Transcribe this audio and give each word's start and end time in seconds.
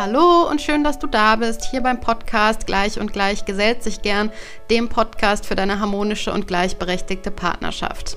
Hallo 0.00 0.48
und 0.48 0.62
schön, 0.62 0.82
dass 0.82 0.98
du 0.98 1.06
da 1.06 1.36
bist, 1.36 1.70
hier 1.70 1.82
beim 1.82 2.00
Podcast 2.00 2.66
Gleich 2.66 2.98
und 2.98 3.12
Gleich 3.12 3.44
gesellt 3.44 3.82
sich 3.82 4.00
gern, 4.00 4.32
dem 4.70 4.88
Podcast 4.88 5.44
für 5.44 5.56
deine 5.56 5.78
harmonische 5.78 6.32
und 6.32 6.46
gleichberechtigte 6.46 7.30
Partnerschaft. 7.30 8.16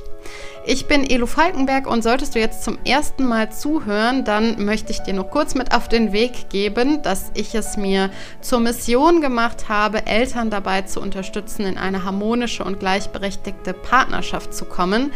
Ich 0.66 0.88
bin 0.88 1.10
Elo 1.10 1.26
Falkenberg 1.26 1.88
und 1.88 2.04
solltest 2.04 2.36
du 2.36 2.40
jetzt 2.40 2.64
zum 2.64 2.78
ersten 2.86 3.26
Mal 3.26 3.52
zuhören, 3.52 4.24
dann 4.24 4.64
möchte 4.64 4.94
ich 4.94 5.00
dir 5.00 5.14
noch 5.14 5.30
kurz 5.30 5.56
mit 5.56 5.74
auf 5.76 5.90
den 5.90 6.14
Weg 6.14 6.50
geben, 6.50 7.02
dass 7.02 7.32
ich 7.34 7.54
es 7.54 7.76
mir 7.76 8.10
zur 8.40 8.62
Mission 8.62 9.20
gemacht 9.20 9.68
habe, 9.68 10.06
Eltern 10.06 10.50
dabei 10.50 10.84
zu 10.84 11.02
unterstützen, 11.02 11.66
in 11.66 11.78
eine 11.78 12.06
harmonische 12.06 12.64
und 12.64 12.80
gleichberechtigte 12.80 13.74
Partnerschaft 13.74 14.54
zu 14.54 14.64
kommen. 14.64 15.12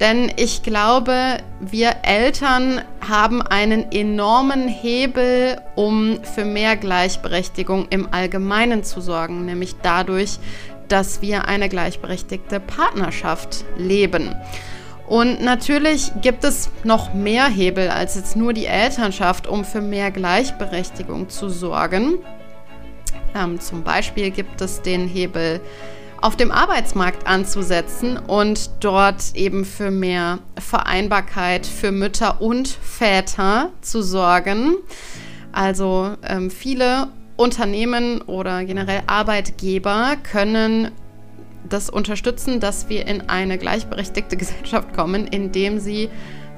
Denn 0.00 0.32
ich 0.36 0.62
glaube, 0.62 1.38
wir 1.60 1.96
Eltern 2.02 2.82
haben 3.06 3.40
einen 3.40 3.90
enormen 3.92 4.68
Hebel, 4.68 5.60
um 5.76 6.22
für 6.24 6.44
mehr 6.44 6.76
Gleichberechtigung 6.76 7.86
im 7.88 8.12
Allgemeinen 8.12 8.84
zu 8.84 9.00
sorgen, 9.00 9.46
nämlich 9.46 9.76
dadurch, 9.82 10.38
dass 10.90 11.22
wir 11.22 11.48
eine 11.48 11.68
gleichberechtigte 11.68 12.60
Partnerschaft 12.60 13.64
leben. 13.78 14.34
Und 15.06 15.42
natürlich 15.42 16.12
gibt 16.20 16.44
es 16.44 16.70
noch 16.84 17.14
mehr 17.14 17.48
Hebel 17.48 17.88
als 17.88 18.14
jetzt 18.14 18.36
nur 18.36 18.52
die 18.52 18.66
Elternschaft, 18.66 19.46
um 19.48 19.64
für 19.64 19.80
mehr 19.80 20.10
Gleichberechtigung 20.10 21.28
zu 21.28 21.48
sorgen. 21.48 22.18
Ähm, 23.34 23.58
zum 23.58 23.82
Beispiel 23.82 24.30
gibt 24.30 24.60
es 24.60 24.82
den 24.82 25.08
Hebel 25.08 25.60
auf 26.20 26.36
dem 26.36 26.52
Arbeitsmarkt 26.52 27.26
anzusetzen 27.26 28.18
und 28.18 28.70
dort 28.80 29.34
eben 29.34 29.64
für 29.64 29.90
mehr 29.90 30.38
Vereinbarkeit 30.58 31.66
für 31.66 31.92
Mütter 31.92 32.40
und 32.40 32.68
Väter 32.68 33.70
zu 33.80 34.02
sorgen. 34.02 34.76
Also 35.52 36.16
ähm, 36.22 36.50
viele 36.50 37.08
Unternehmen 37.40 38.20
oder 38.20 38.64
generell 38.64 39.02
Arbeitgeber 39.06 40.16
können 40.22 40.90
das 41.66 41.88
unterstützen, 41.88 42.60
dass 42.60 42.90
wir 42.90 43.06
in 43.06 43.30
eine 43.30 43.56
gleichberechtigte 43.56 44.36
Gesellschaft 44.36 44.92
kommen, 44.92 45.26
indem 45.26 45.78
sie 45.78 46.10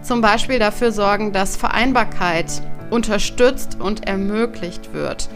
zum 0.02 0.20
Beispiel 0.20 0.58
dafür 0.58 0.90
sorgen, 0.90 1.32
dass 1.32 1.56
Vereinbarkeit 1.56 2.62
unterstützt 2.90 3.78
und 3.80 4.08
ermöglicht 4.08 4.92
wird. 4.92 5.28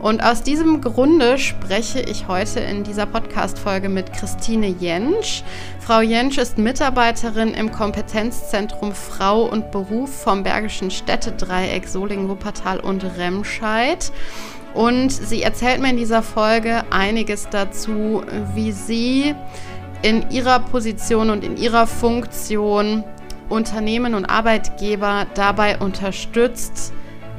Und 0.00 0.22
aus 0.22 0.42
diesem 0.42 0.80
Grunde 0.80 1.38
spreche 1.38 2.00
ich 2.00 2.28
heute 2.28 2.60
in 2.60 2.84
dieser 2.84 3.06
Podcast-Folge 3.06 3.88
mit 3.88 4.12
Christine 4.12 4.66
Jentsch. 4.66 5.42
Frau 5.80 6.00
Jentsch 6.00 6.36
ist 6.36 6.58
Mitarbeiterin 6.58 7.54
im 7.54 7.72
Kompetenzzentrum 7.72 8.92
Frau 8.92 9.44
und 9.44 9.70
Beruf 9.70 10.22
vom 10.22 10.42
Bergischen 10.42 10.90
Städtedreieck 10.90 11.88
Solingen, 11.88 12.28
Wuppertal 12.28 12.80
und 12.80 13.02
Remscheid. 13.16 14.12
Und 14.74 15.12
sie 15.12 15.42
erzählt 15.42 15.80
mir 15.80 15.90
in 15.90 15.96
dieser 15.96 16.22
Folge 16.22 16.82
einiges 16.90 17.48
dazu, 17.48 18.22
wie 18.54 18.72
sie 18.72 19.34
in 20.02 20.30
ihrer 20.30 20.58
Position 20.58 21.30
und 21.30 21.44
in 21.44 21.56
ihrer 21.56 21.86
Funktion 21.86 23.04
Unternehmen 23.48 24.14
und 24.14 24.26
Arbeitgeber 24.26 25.26
dabei 25.34 25.78
unterstützt, 25.78 26.92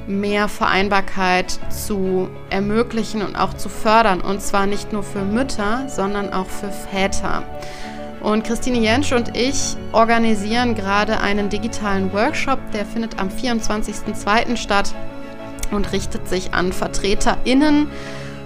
mehr 0.07 0.47
Vereinbarkeit 0.47 1.59
zu 1.69 2.29
ermöglichen 2.49 3.21
und 3.21 3.35
auch 3.35 3.53
zu 3.55 3.69
fördern. 3.69 4.21
Und 4.21 4.41
zwar 4.41 4.65
nicht 4.65 4.93
nur 4.93 5.03
für 5.03 5.23
Mütter, 5.23 5.89
sondern 5.89 6.31
auch 6.31 6.47
für 6.47 6.71
Väter. 6.71 7.43
Und 8.21 8.43
Christine 8.43 8.79
Jentsch 8.79 9.11
und 9.11 9.35
ich 9.35 9.75
organisieren 9.91 10.73
gerade 10.73 11.19
einen 11.19 11.49
digitalen 11.49 12.11
Workshop, 12.13 12.59
der 12.71 12.85
findet 12.85 13.19
am 13.19 13.29
24.02. 13.29 14.57
statt 14.57 14.95
und 15.73 15.91
richtet 15.91 16.27
sich 16.27 16.53
an 16.53 16.71
VertreterInnen 16.71 17.87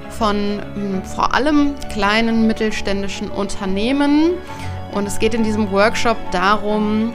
von 0.10 0.62
hm, 0.74 1.04
vor 1.04 1.34
allem 1.34 1.76
kleinen 1.92 2.48
mittelständischen 2.48 3.30
Unternehmen. 3.30 4.32
Und 4.94 5.08
es 5.08 5.20
geht 5.20 5.34
in 5.34 5.44
diesem 5.44 5.72
Workshop 5.72 6.18
darum, 6.32 7.14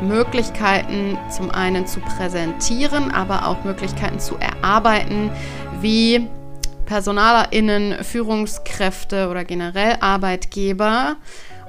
Möglichkeiten 0.00 1.18
zum 1.30 1.50
einen 1.50 1.86
zu 1.86 2.00
präsentieren, 2.00 3.10
aber 3.10 3.46
auch 3.46 3.64
Möglichkeiten 3.64 4.18
zu 4.18 4.36
erarbeiten, 4.36 5.30
wie 5.80 6.28
PersonalerInnen, 6.86 8.02
Führungskräfte 8.02 9.28
oder 9.28 9.44
generell 9.44 9.96
Arbeitgeber 10.00 11.16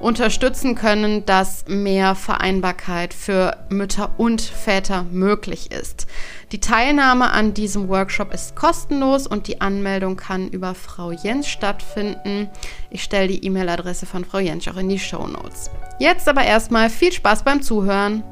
unterstützen 0.02 0.76
können, 0.76 1.26
dass 1.26 1.66
mehr 1.68 2.16
Vereinbarkeit 2.16 3.14
für 3.14 3.58
Mütter 3.70 4.12
und 4.18 4.42
Väter 4.42 5.06
möglich 5.12 5.72
ist. 5.72 6.08
Die 6.52 6.60
Teilnahme 6.60 7.32
an 7.32 7.54
diesem 7.54 7.88
Workshop 7.88 8.34
ist 8.34 8.56
kostenlos 8.56 9.28
und 9.28 9.48
die 9.48 9.62
Anmeldung 9.62 10.18
kann 10.18 10.50
über 10.50 10.76
Frau 10.76 11.12
Jens 11.12 11.48
stattfinden. 11.48 12.50
Ich 12.90 13.04
stelle 13.04 13.28
die 13.28 13.46
E-Mail-Adresse 13.46 14.06
von 14.06 14.26
Frau 14.26 14.40
Jens 14.40 14.68
auch 14.68 14.78
in 14.78 14.90
die 14.90 15.00
Show 15.00 15.28
Notes. 15.28 15.70
Jetzt 16.00 16.28
aber 16.28 16.44
erstmal 16.44 16.90
viel 16.90 17.12
Spaß 17.12 17.44
beim 17.44 17.62
Zuhören. 17.62 18.24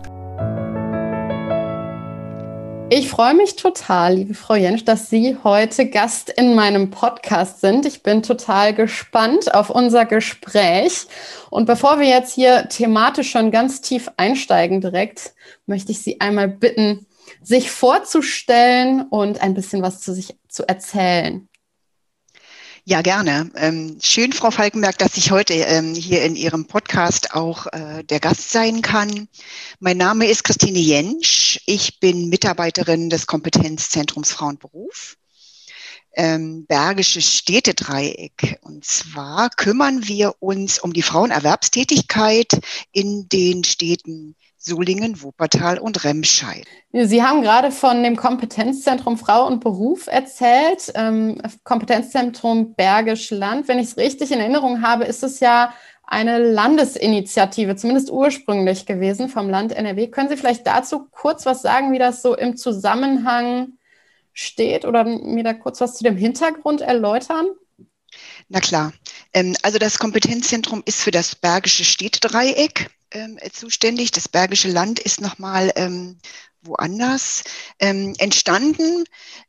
Ich 2.91 3.09
freue 3.09 3.35
mich 3.35 3.55
total, 3.55 4.15
liebe 4.15 4.33
Frau 4.33 4.55
Jensch, 4.55 4.83
dass 4.83 5.11
Sie 5.11 5.37
heute 5.43 5.87
Gast 5.89 6.29
in 6.29 6.55
meinem 6.55 6.89
Podcast 6.89 7.61
sind. 7.61 7.85
Ich 7.85 8.01
bin 8.01 8.23
total 8.23 8.73
gespannt 8.73 9.53
auf 9.53 9.69
unser 9.69 10.05
Gespräch. 10.05 11.05
Und 11.51 11.65
bevor 11.65 11.99
wir 11.99 12.07
jetzt 12.07 12.33
hier 12.33 12.67
thematisch 12.67 13.29
schon 13.29 13.51
ganz 13.51 13.81
tief 13.81 14.09
einsteigen 14.17 14.81
direkt, 14.81 15.35
möchte 15.67 15.91
ich 15.91 16.01
Sie 16.01 16.19
einmal 16.19 16.47
bitten, 16.47 17.05
sich 17.43 17.69
vorzustellen 17.69 19.03
und 19.09 19.41
ein 19.41 19.53
bisschen 19.53 19.81
was 19.83 20.01
zu 20.01 20.13
sich 20.13 20.39
zu 20.47 20.67
erzählen. 20.67 21.48
Ja, 22.89 23.03
gerne. 23.03 23.51
Ähm, 23.55 23.99
schön, 24.01 24.33
Frau 24.33 24.49
Falkenberg, 24.49 24.97
dass 24.97 25.15
ich 25.15 25.29
heute 25.29 25.53
ähm, 25.53 25.93
hier 25.93 26.23
in 26.23 26.35
Ihrem 26.35 26.65
Podcast 26.65 27.35
auch 27.35 27.67
äh, 27.67 28.03
der 28.03 28.19
Gast 28.19 28.49
sein 28.49 28.81
kann. 28.81 29.27
Mein 29.79 29.97
Name 29.97 30.25
ist 30.25 30.43
Christine 30.43 30.79
Jentsch. 30.79 31.59
Ich 31.67 31.99
bin 31.99 32.29
Mitarbeiterin 32.29 33.11
des 33.11 33.27
Kompetenzzentrums 33.27 34.31
Frauenberuf. 34.31 35.17
Ähm, 36.15 36.65
Bergisches 36.65 37.31
Städtedreieck. 37.31 38.57
Und 38.61 38.83
zwar 38.85 39.51
kümmern 39.51 40.07
wir 40.07 40.33
uns 40.39 40.79
um 40.79 40.91
die 40.91 41.03
Frauenerwerbstätigkeit 41.03 42.59
in 42.91 43.29
den 43.29 43.65
Städten 43.65 44.35
Solingen, 44.61 45.21
Wuppertal 45.21 45.79
und 45.79 46.03
Remscheid. 46.03 46.65
Sie 46.91 47.23
haben 47.23 47.41
gerade 47.41 47.71
von 47.71 48.03
dem 48.03 48.17
Kompetenzzentrum 48.17 49.17
Frau 49.17 49.47
und 49.47 49.61
Beruf 49.63 50.07
erzählt, 50.07 50.91
ähm, 50.95 51.41
Kompetenzzentrum 51.63 52.75
Bergisch 52.75 53.31
Land. 53.31 53.69
Wenn 53.69 53.79
ich 53.79 53.87
es 53.87 53.97
richtig 53.97 54.31
in 54.31 54.39
Erinnerung 54.39 54.81
habe, 54.81 55.05
ist 55.05 55.23
es 55.23 55.39
ja 55.39 55.73
eine 56.03 56.39
Landesinitiative, 56.39 57.77
zumindest 57.77 58.11
ursprünglich 58.11 58.85
gewesen 58.85 59.29
vom 59.29 59.49
Land 59.49 59.71
NRW. 59.71 60.07
Können 60.07 60.27
Sie 60.27 60.35
vielleicht 60.35 60.67
dazu 60.67 61.07
kurz 61.09 61.45
was 61.45 61.61
sagen, 61.61 61.93
wie 61.93 61.99
das 61.99 62.21
so 62.21 62.35
im 62.35 62.57
Zusammenhang 62.57 63.77
steht 64.33 64.83
oder 64.83 65.05
mir 65.05 65.43
da 65.43 65.53
kurz 65.53 65.79
was 65.79 65.95
zu 65.95 66.03
dem 66.03 66.17
Hintergrund 66.17 66.81
erläutern? 66.81 67.47
Na 68.49 68.59
klar. 68.59 68.91
Ähm, 69.33 69.55
also 69.61 69.77
das 69.77 69.99
Kompetenzzentrum 69.99 70.81
ist 70.85 71.01
für 71.01 71.11
das 71.11 71.35
Bergische 71.35 71.85
Städtedreieck 71.85 72.89
ähm, 73.11 73.37
zuständig. 73.51 74.11
Das 74.11 74.27
Bergische 74.27 74.69
Land 74.69 74.99
ist 74.99 75.21
nochmal 75.21 75.71
ähm, 75.75 76.17
woanders. 76.61 77.43
Ähm, 77.79 78.13
entstanden 78.17 79.05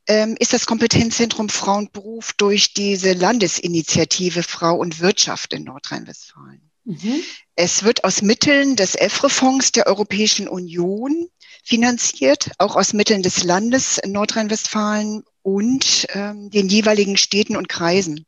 ähm, 0.07 0.35
ist 0.39 0.53
das 0.53 0.65
Kompetenzzentrum 0.65 1.49
Frau 1.49 1.77
und 1.77 1.93
Beruf 1.93 2.33
durch 2.33 2.73
diese 2.73 3.13
Landesinitiative 3.13 4.43
Frau 4.43 4.75
und 4.75 4.99
Wirtschaft 4.99 5.53
in 5.53 5.63
Nordrhein-Westfalen. 5.63 6.61
Mhm. 6.83 7.21
Es 7.55 7.83
wird 7.83 8.03
aus 8.03 8.21
Mitteln 8.21 8.75
des 8.75 8.95
EFRE-Fonds 8.95 9.71
der 9.71 9.87
Europäischen 9.87 10.47
Union 10.47 11.27
finanziert, 11.63 12.51
auch 12.57 12.75
aus 12.75 12.93
Mitteln 12.93 13.21
des 13.21 13.43
Landes 13.43 13.99
Nordrhein-Westfalen 14.05 15.23
und 15.43 16.07
ähm, 16.13 16.49
den 16.49 16.69
jeweiligen 16.69 17.17
Städten 17.17 17.55
und 17.55 17.69
Kreisen. 17.69 18.25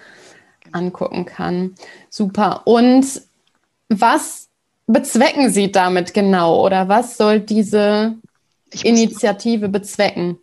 genau. 0.65 0.80
angucken 0.80 1.24
kann. 1.24 1.75
Super. 2.09 2.68
Und 2.68 3.21
was 3.88 4.50
bezwecken 4.88 5.50
Sie 5.50 5.71
damit 5.71 6.13
genau 6.13 6.65
oder 6.65 6.89
was 6.89 7.15
soll 7.15 7.39
diese 7.39 8.18
Initiative 8.83 9.69
bezwecken? 9.69 10.39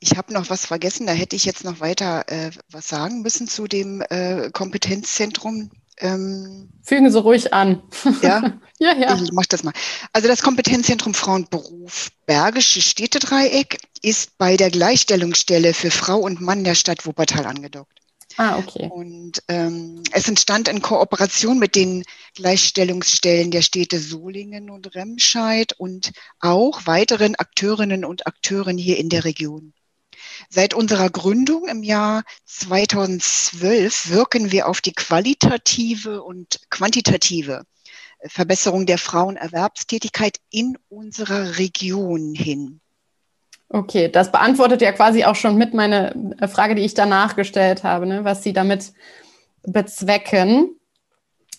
Ich 0.00 0.16
habe 0.16 0.32
noch 0.32 0.48
was 0.48 0.66
vergessen, 0.66 1.06
da 1.06 1.12
hätte 1.12 1.36
ich 1.36 1.44
jetzt 1.44 1.62
noch 1.62 1.80
weiter 1.80 2.24
äh, 2.28 2.50
was 2.70 2.88
sagen 2.88 3.20
müssen 3.20 3.46
zu 3.46 3.66
dem 3.66 4.02
äh, 4.08 4.50
Kompetenzzentrum 4.50 5.70
Ähm, 5.98 6.70
Fügen 6.82 7.10
Sie 7.10 7.20
ruhig 7.20 7.52
an. 7.52 7.82
Ja, 8.22 8.58
ja, 8.78 8.94
ja. 8.94 9.14
Ich 9.22 9.32
mache 9.32 9.48
das 9.50 9.62
mal. 9.62 9.74
Also 10.14 10.28
das 10.28 10.40
Kompetenzzentrum 10.40 11.12
Frauenberuf 11.12 12.08
Bergische 12.24 12.80
Städtedreieck 12.80 13.78
ist 14.00 14.38
bei 14.38 14.56
der 14.56 14.70
Gleichstellungsstelle 14.70 15.74
für 15.74 15.90
Frau 15.90 16.18
und 16.18 16.40
Mann 16.40 16.64
der 16.64 16.74
Stadt 16.74 17.04
Wuppertal 17.04 17.44
angedockt. 17.44 18.00
Ah, 18.36 18.56
okay. 18.56 18.88
Und 18.90 19.42
ähm, 19.48 20.02
es 20.12 20.26
entstand 20.26 20.68
in 20.68 20.80
Kooperation 20.80 21.58
mit 21.58 21.74
den 21.74 22.04
Gleichstellungsstellen 22.34 23.50
der 23.50 23.60
Städte 23.60 23.98
Solingen 23.98 24.70
und 24.70 24.94
Remscheid 24.94 25.74
und 25.76 26.12
auch 26.38 26.86
weiteren 26.86 27.34
Akteurinnen 27.34 28.04
und 28.04 28.26
Akteuren 28.26 28.78
hier 28.78 28.96
in 28.96 29.10
der 29.10 29.24
Region. 29.24 29.74
Seit 30.48 30.74
unserer 30.74 31.10
Gründung 31.10 31.68
im 31.68 31.82
Jahr 31.82 32.22
2012 32.46 34.10
wirken 34.10 34.52
wir 34.52 34.68
auf 34.68 34.80
die 34.80 34.92
qualitative 34.92 36.22
und 36.22 36.60
quantitative 36.70 37.64
Verbesserung 38.26 38.86
der 38.86 38.98
Frauenerwerbstätigkeit 38.98 40.38
in 40.50 40.76
unserer 40.88 41.58
Region 41.58 42.34
hin. 42.34 42.80
Okay, 43.68 44.08
das 44.08 44.32
beantwortet 44.32 44.82
ja 44.82 44.92
quasi 44.92 45.24
auch 45.24 45.36
schon 45.36 45.56
mit 45.56 45.74
meine 45.74 46.34
äh, 46.40 46.48
Frage, 46.48 46.74
die 46.74 46.84
ich 46.84 46.94
danach 46.94 47.36
gestellt 47.36 47.84
habe, 47.84 48.04
ne, 48.04 48.24
was 48.24 48.42
Sie 48.42 48.52
damit 48.52 48.92
bezwecken. 49.62 50.76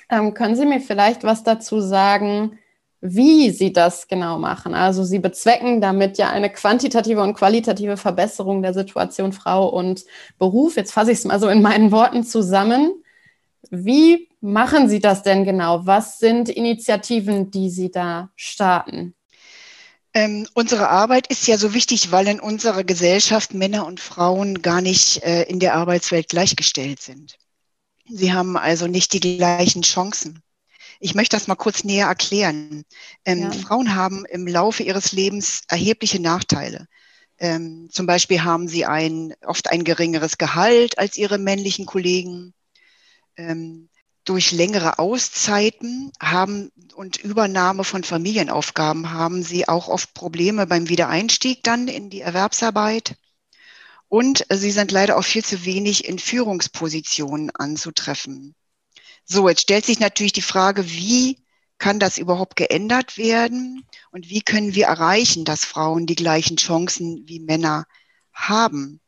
Ähm, 0.09 0.33
können 0.33 0.57
Sie 0.57 0.65
mir 0.65 0.81
vielleicht 0.81 1.23
was 1.23 1.43
dazu 1.43 1.79
sagen, 1.79 2.59
wie 3.01 3.49
Sie 3.49 3.73
das 3.73 4.07
genau 4.07 4.37
machen? 4.37 4.75
Also 4.75 5.03
Sie 5.03 5.19
bezwecken 5.19 5.81
damit 5.81 6.19
ja 6.19 6.29
eine 6.29 6.51
quantitative 6.51 7.21
und 7.21 7.33
qualitative 7.33 7.97
Verbesserung 7.97 8.61
der 8.61 8.75
Situation 8.75 9.33
Frau 9.33 9.67
und 9.67 10.05
Beruf. 10.37 10.77
Jetzt 10.77 10.91
fasse 10.91 11.11
ich 11.11 11.17
es 11.17 11.25
mal 11.25 11.39
so 11.39 11.49
in 11.49 11.63
meinen 11.63 11.91
Worten 11.91 12.23
zusammen. 12.23 12.93
Wie 13.71 14.29
machen 14.39 14.87
Sie 14.87 14.99
das 14.99 15.23
denn 15.23 15.45
genau? 15.45 15.85
Was 15.85 16.19
sind 16.19 16.47
Initiativen, 16.49 17.49
die 17.49 17.71
Sie 17.71 17.89
da 17.89 18.29
starten? 18.35 19.15
Ähm, 20.13 20.47
unsere 20.53 20.89
Arbeit 20.89 21.27
ist 21.27 21.47
ja 21.47 21.57
so 21.57 21.73
wichtig, 21.73 22.11
weil 22.11 22.27
in 22.27 22.39
unserer 22.39 22.83
Gesellschaft 22.83 23.53
Männer 23.53 23.85
und 23.85 23.99
Frauen 23.99 24.61
gar 24.61 24.81
nicht 24.81 25.23
äh, 25.23 25.43
in 25.43 25.59
der 25.59 25.75
Arbeitswelt 25.75 26.27
gleichgestellt 26.27 27.01
sind. 27.01 27.37
Sie 28.09 28.33
haben 28.33 28.57
also 28.57 28.87
nicht 28.87 29.13
die 29.13 29.37
gleichen 29.37 29.83
Chancen. 29.83 30.43
Ich 31.03 31.15
möchte 31.15 31.35
das 31.35 31.47
mal 31.47 31.55
kurz 31.55 31.83
näher 31.83 32.07
erklären. 32.07 32.83
Ähm, 33.25 33.41
ja. 33.41 33.51
Frauen 33.51 33.95
haben 33.95 34.23
im 34.25 34.45
Laufe 34.47 34.83
ihres 34.83 35.11
Lebens 35.11 35.63
erhebliche 35.67 36.21
Nachteile. 36.21 36.87
Ähm, 37.39 37.89
zum 37.91 38.05
Beispiel 38.05 38.43
haben 38.43 38.67
sie 38.67 38.85
ein, 38.85 39.33
oft 39.43 39.71
ein 39.71 39.83
geringeres 39.83 40.37
Gehalt 40.37 40.99
als 40.99 41.17
ihre 41.17 41.39
männlichen 41.39 41.87
Kollegen. 41.87 42.53
Ähm, 43.35 43.89
durch 44.25 44.51
längere 44.51 44.99
Auszeiten 44.99 46.11
haben 46.21 46.71
und 46.93 47.17
Übernahme 47.17 47.83
von 47.83 48.03
Familienaufgaben 48.03 49.09
haben 49.09 49.41
sie 49.41 49.67
auch 49.67 49.87
oft 49.87 50.13
Probleme 50.13 50.67
beim 50.67 50.87
Wiedereinstieg 50.87 51.63
dann 51.63 51.87
in 51.87 52.11
die 52.11 52.21
Erwerbsarbeit. 52.21 53.15
Und 54.07 54.45
sie 54.51 54.69
sind 54.69 54.91
leider 54.91 55.17
auch 55.17 55.23
viel 55.23 55.43
zu 55.43 55.65
wenig 55.65 56.07
in 56.07 56.19
Führungspositionen 56.19 57.49
anzutreffen. 57.55 58.53
So, 59.25 59.47
jetzt 59.47 59.61
stellt 59.61 59.85
sich 59.85 59.99
natürlich 59.99 60.33
die 60.33 60.41
Frage, 60.41 60.89
wie 60.89 61.37
kann 61.77 61.99
das 61.99 62.17
überhaupt 62.17 62.55
geändert 62.55 63.17
werden 63.17 63.85
und 64.11 64.29
wie 64.29 64.41
können 64.41 64.75
wir 64.75 64.85
erreichen, 64.85 65.45
dass 65.45 65.65
Frauen 65.65 66.05
die 66.05 66.15
gleichen 66.15 66.57
Chancen 66.57 67.27
wie 67.27 67.39
Männer 67.39 67.85
haben? 68.33 69.01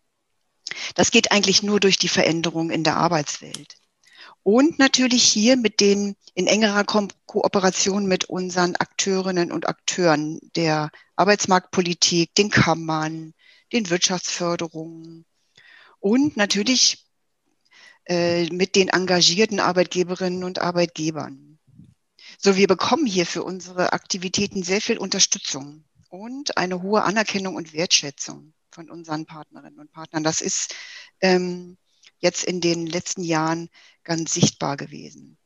Das 0.96 1.12
geht 1.12 1.32
eigentlich 1.32 1.62
nur 1.62 1.80
durch 1.80 1.98
die 1.98 2.08
Veränderung 2.08 2.72
in 2.72 2.84
der 2.84 2.98
Arbeitswelt. 2.98 3.76
Und 4.42 4.80
natürlich 4.80 5.24
hier 5.24 5.56
mit 5.56 5.80
den 5.80 6.16
in 6.34 6.48
engerer 6.48 6.84
Ko 6.84 7.08
Kooperation 7.28 8.08
mit 8.08 8.26
unseren 8.26 8.76
Akteurinnen 8.76 9.52
und 9.52 9.68
Akteuren 9.68 10.40
der 10.56 10.90
Arbeitsmarktpolitik, 11.16 12.36
den 12.36 12.50
Kammern, 12.50 13.34
den 13.72 13.90
Wirtschaftsförderungen 13.90 15.26
und 16.00 16.36
natürlich 16.36 17.03
äh, 18.06 18.46
mit 18.48 18.76
den 18.76 18.90
engagierten 18.90 19.60
Arbeitgeberinnen 19.60 20.44
und 20.44 20.60
Arbeitgebern. 20.60 21.60
So, 22.38 22.56
wir 22.56 22.68
bekommen 22.68 23.06
hier 23.06 23.26
für 23.26 23.44
unsere 23.44 23.94
Aktivitäten 23.94 24.64
sehr 24.64 24.82
viel 24.82 24.98
Unterstützung 24.98 25.86
und 26.10 26.58
eine 26.58 26.82
hohe 26.82 27.04
Anerkennung 27.04 27.56
und 27.56 27.74
Wertschätzung 27.74 28.54
von 28.72 28.90
unseren 28.90 29.26
Partnerinnen 29.26 29.80
und 29.80 29.92
Partnern. 29.92 30.24
Das 30.24 30.42
ist 30.42 30.76
ähm, 31.22 31.78
jetzt 32.20 32.44
in 32.44 32.60
den 32.60 32.88
letzten 32.88 33.24
Jahren 33.24 33.70
ganz 34.04 34.34
sichtbar 34.34 34.78
gewesen. 34.78 35.38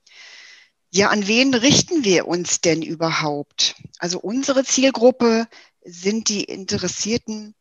Ja, 0.90 1.10
an 1.10 1.28
wen 1.28 1.54
richten 1.54 2.04
wir 2.04 2.28
uns 2.28 2.62
denn 2.62 2.82
überhaupt? 2.82 3.76
Also 4.00 4.20
unsere 4.20 4.64
Zielgruppe 4.64 5.48
sind 5.84 6.30
die 6.30 6.44
interessierten 6.44 7.54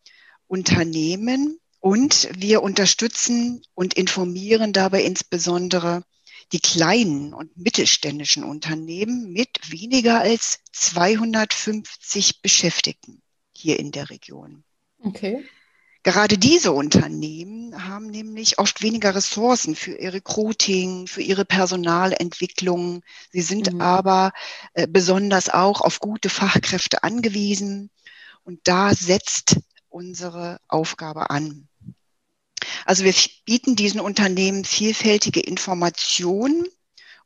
Unternehmen 0.46 1.58
und 1.86 2.28
wir 2.36 2.64
unterstützen 2.64 3.62
und 3.76 3.94
informieren 3.94 4.72
dabei 4.72 5.04
insbesondere 5.04 6.02
die 6.50 6.58
kleinen 6.58 7.32
und 7.32 7.56
mittelständischen 7.56 8.42
Unternehmen 8.42 9.32
mit 9.32 9.70
weniger 9.70 10.18
als 10.18 10.58
250 10.72 12.42
Beschäftigten 12.42 13.22
hier 13.56 13.78
in 13.78 13.92
der 13.92 14.10
Region. 14.10 14.64
Okay. 14.98 15.44
Gerade 16.02 16.38
diese 16.38 16.72
Unternehmen 16.72 17.86
haben 17.86 18.08
nämlich 18.08 18.58
oft 18.58 18.82
weniger 18.82 19.14
Ressourcen 19.14 19.76
für 19.76 19.96
ihr 19.96 20.12
Recruiting, 20.12 21.06
für 21.06 21.22
ihre 21.22 21.44
Personalentwicklung. 21.44 23.04
Sie 23.30 23.42
sind 23.42 23.72
mhm. 23.72 23.80
aber 23.80 24.32
äh, 24.74 24.88
besonders 24.88 25.50
auch 25.50 25.82
auf 25.82 26.00
gute 26.00 26.30
Fachkräfte 26.30 27.04
angewiesen. 27.04 27.90
Und 28.42 28.58
da 28.64 28.92
setzt 28.92 29.60
unsere 29.88 30.60
Aufgabe 30.66 31.30
an. 31.30 31.68
Also 32.84 33.04
wir 33.04 33.14
bieten 33.44 33.76
diesen 33.76 34.00
Unternehmen 34.00 34.64
vielfältige 34.64 35.40
Informationen 35.40 36.66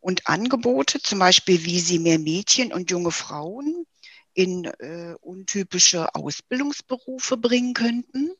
und 0.00 0.26
Angebote, 0.26 1.00
zum 1.00 1.18
Beispiel 1.18 1.64
wie 1.64 1.80
sie 1.80 1.98
mehr 1.98 2.18
Mädchen 2.18 2.72
und 2.72 2.90
junge 2.90 3.10
Frauen 3.10 3.86
in 4.32 4.64
äh, 4.64 5.14
untypische 5.20 6.14
Ausbildungsberufe 6.14 7.36
bringen 7.36 7.74
könnten. 7.74 8.30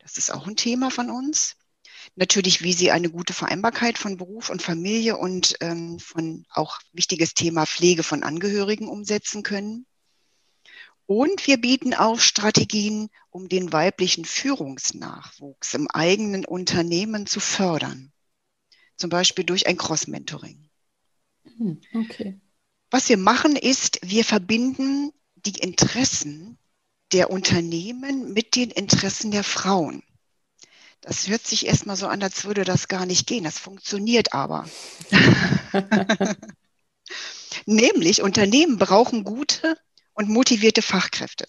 Das 0.00 0.18
ist 0.18 0.32
auch 0.32 0.46
ein 0.46 0.56
Thema 0.56 0.90
von 0.90 1.10
uns. 1.10 1.56
Natürlich, 2.14 2.62
wie 2.62 2.72
Sie 2.72 2.90
eine 2.90 3.10
gute 3.10 3.32
Vereinbarkeit 3.32 3.98
von 3.98 4.16
Beruf 4.16 4.50
und 4.50 4.62
Familie 4.62 5.16
und 5.16 5.56
ähm, 5.60 5.98
von 5.98 6.46
auch 6.50 6.78
wichtiges 6.92 7.34
Thema 7.34 7.66
Pflege 7.66 8.02
von 8.02 8.22
Angehörigen 8.22 8.88
umsetzen 8.88 9.42
können. 9.42 9.86
Und 11.06 11.46
wir 11.46 11.60
bieten 11.60 11.94
auch 11.94 12.18
Strategien, 12.18 13.08
um 13.30 13.48
den 13.48 13.72
weiblichen 13.72 14.24
Führungsnachwuchs 14.24 15.74
im 15.74 15.88
eigenen 15.88 16.44
Unternehmen 16.44 17.26
zu 17.26 17.38
fördern. 17.38 18.12
Zum 18.96 19.10
Beispiel 19.10 19.44
durch 19.44 19.68
ein 19.68 19.76
Cross-Mentoring. 19.76 20.68
Hm, 21.44 21.80
okay. 21.94 22.40
Was 22.90 23.08
wir 23.08 23.18
machen 23.18 23.54
ist, 23.54 24.00
wir 24.02 24.24
verbinden 24.24 25.12
die 25.36 25.58
Interessen 25.58 26.58
der 27.12 27.30
Unternehmen 27.30 28.32
mit 28.32 28.56
den 28.56 28.70
Interessen 28.70 29.30
der 29.30 29.44
Frauen. 29.44 30.02
Das 31.02 31.28
hört 31.28 31.46
sich 31.46 31.66
erstmal 31.66 31.96
so 31.96 32.08
an, 32.08 32.20
als 32.20 32.44
würde 32.46 32.64
das 32.64 32.88
gar 32.88 33.06
nicht 33.06 33.28
gehen. 33.28 33.44
Das 33.44 33.60
funktioniert 33.60 34.32
aber. 34.32 34.68
Nämlich 37.66 38.22
Unternehmen 38.22 38.78
brauchen 38.78 39.22
gute 39.22 39.78
und 40.16 40.28
motivierte 40.28 40.82
Fachkräfte. 40.82 41.46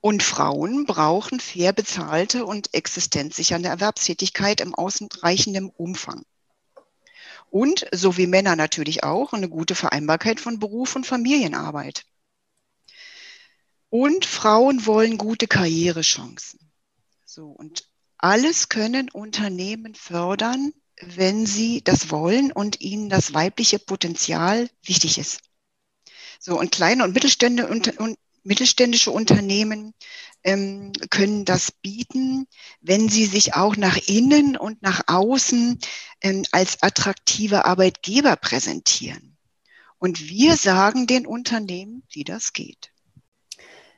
Und 0.00 0.22
Frauen 0.22 0.84
brauchen 0.84 1.40
fair 1.40 1.72
bezahlte 1.72 2.44
und 2.44 2.74
existenzsichernde 2.74 3.70
Erwerbstätigkeit 3.70 4.60
im 4.60 4.74
ausreichenden 4.74 5.70
Umfang. 5.70 6.24
Und 7.48 7.86
so 7.92 8.18
wie 8.18 8.26
Männer 8.26 8.56
natürlich 8.56 9.04
auch 9.04 9.32
eine 9.32 9.48
gute 9.48 9.74
Vereinbarkeit 9.74 10.40
von 10.40 10.58
Beruf 10.58 10.96
und 10.96 11.06
Familienarbeit. 11.06 12.04
Und 13.88 14.26
Frauen 14.26 14.84
wollen 14.84 15.16
gute 15.16 15.46
Karrierechancen. 15.46 16.58
So, 17.24 17.46
und 17.46 17.88
alles 18.18 18.68
können 18.68 19.08
Unternehmen 19.10 19.94
fördern, 19.94 20.72
wenn 21.00 21.46
sie 21.46 21.82
das 21.82 22.10
wollen 22.10 22.50
und 22.50 22.80
ihnen 22.80 23.08
das 23.08 23.32
weibliche 23.32 23.78
Potenzial 23.78 24.68
wichtig 24.82 25.18
ist. 25.18 25.40
So, 26.46 26.60
und 26.60 26.72
kleine 26.72 27.04
und, 27.04 27.14
Mittelstände, 27.14 27.66
und, 27.66 27.98
und 27.98 28.18
mittelständische 28.42 29.10
Unternehmen 29.10 29.94
ähm, 30.42 30.92
können 31.08 31.46
das 31.46 31.72
bieten, 31.72 32.46
wenn 32.82 33.08
sie 33.08 33.24
sich 33.24 33.54
auch 33.54 33.78
nach 33.78 33.96
innen 33.96 34.58
und 34.58 34.82
nach 34.82 35.04
außen 35.06 35.78
ähm, 36.20 36.44
als 36.52 36.82
attraktive 36.82 37.64
Arbeitgeber 37.64 38.36
präsentieren. 38.36 39.38
Und 39.98 40.28
wir 40.28 40.56
sagen 40.56 41.06
den 41.06 41.26
Unternehmen, 41.26 42.02
wie 42.12 42.24
das 42.24 42.52
geht. 42.52 42.90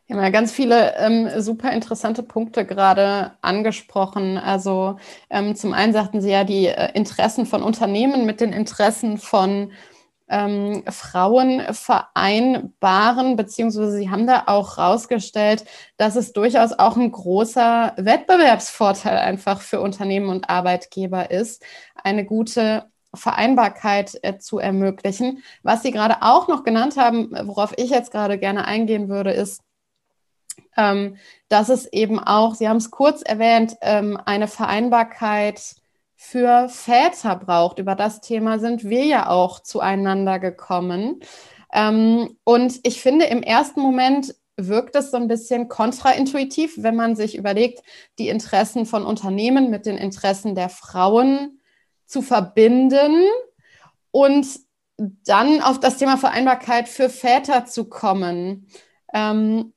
Wir 0.06 0.14
haben 0.14 0.22
ja 0.22 0.30
ganz 0.30 0.52
viele 0.52 0.94
ähm, 0.98 1.28
super 1.42 1.72
interessante 1.72 2.22
Punkte 2.22 2.64
gerade 2.64 3.36
angesprochen. 3.40 4.38
Also 4.38 5.00
ähm, 5.30 5.56
zum 5.56 5.72
einen 5.72 5.92
sagten 5.92 6.20
Sie 6.20 6.30
ja 6.30 6.44
die 6.44 6.66
äh, 6.68 6.92
Interessen 6.92 7.44
von 7.44 7.64
Unternehmen 7.64 8.24
mit 8.24 8.40
den 8.40 8.52
Interessen 8.52 9.18
von 9.18 9.72
ähm, 10.28 10.82
Frauen 10.88 11.62
vereinbaren, 11.72 13.36
beziehungsweise 13.36 13.92
Sie 13.92 14.10
haben 14.10 14.26
da 14.26 14.44
auch 14.46 14.78
rausgestellt, 14.78 15.64
dass 15.96 16.16
es 16.16 16.32
durchaus 16.32 16.72
auch 16.72 16.96
ein 16.96 17.12
großer 17.12 17.94
Wettbewerbsvorteil 17.96 19.18
einfach 19.18 19.60
für 19.60 19.80
Unternehmen 19.80 20.28
und 20.28 20.50
Arbeitgeber 20.50 21.30
ist, 21.30 21.64
eine 22.02 22.24
gute 22.24 22.90
Vereinbarkeit 23.14 24.18
äh, 24.22 24.38
zu 24.38 24.58
ermöglichen. 24.58 25.42
Was 25.62 25.82
Sie 25.82 25.90
gerade 25.90 26.22
auch 26.22 26.48
noch 26.48 26.64
genannt 26.64 26.96
haben, 26.96 27.30
worauf 27.44 27.72
ich 27.76 27.90
jetzt 27.90 28.10
gerade 28.10 28.38
gerne 28.38 28.66
eingehen 28.66 29.08
würde, 29.08 29.30
ist, 29.30 29.62
ähm, 30.76 31.16
dass 31.48 31.68
es 31.68 31.86
eben 31.92 32.18
auch, 32.18 32.54
Sie 32.54 32.68
haben 32.68 32.76
es 32.76 32.90
kurz 32.90 33.22
erwähnt, 33.22 33.76
ähm, 33.80 34.18
eine 34.24 34.48
Vereinbarkeit 34.48 35.76
für 36.16 36.68
Väter 36.68 37.36
braucht. 37.36 37.78
Über 37.78 37.94
das 37.94 38.20
Thema 38.20 38.58
sind 38.58 38.84
wir 38.84 39.04
ja 39.04 39.28
auch 39.28 39.60
zueinander 39.60 40.38
gekommen. 40.38 41.20
Ähm, 41.72 42.36
und 42.44 42.80
ich 42.82 43.02
finde, 43.02 43.26
im 43.26 43.42
ersten 43.42 43.80
Moment 43.80 44.34
wirkt 44.56 44.96
es 44.96 45.10
so 45.10 45.18
ein 45.18 45.28
bisschen 45.28 45.68
kontraintuitiv, 45.68 46.74
wenn 46.78 46.96
man 46.96 47.14
sich 47.14 47.36
überlegt, 47.36 47.82
die 48.18 48.28
Interessen 48.28 48.86
von 48.86 49.04
Unternehmen 49.04 49.70
mit 49.70 49.84
den 49.84 49.98
Interessen 49.98 50.54
der 50.54 50.70
Frauen 50.70 51.60
zu 52.06 52.22
verbinden 52.22 53.24
und 54.10 54.46
dann 54.96 55.60
auf 55.60 55.78
das 55.78 55.98
Thema 55.98 56.16
Vereinbarkeit 56.16 56.88
für 56.88 57.10
Väter 57.10 57.66
zu 57.66 57.84
kommen. 57.84 58.68
Ähm, 59.12 59.74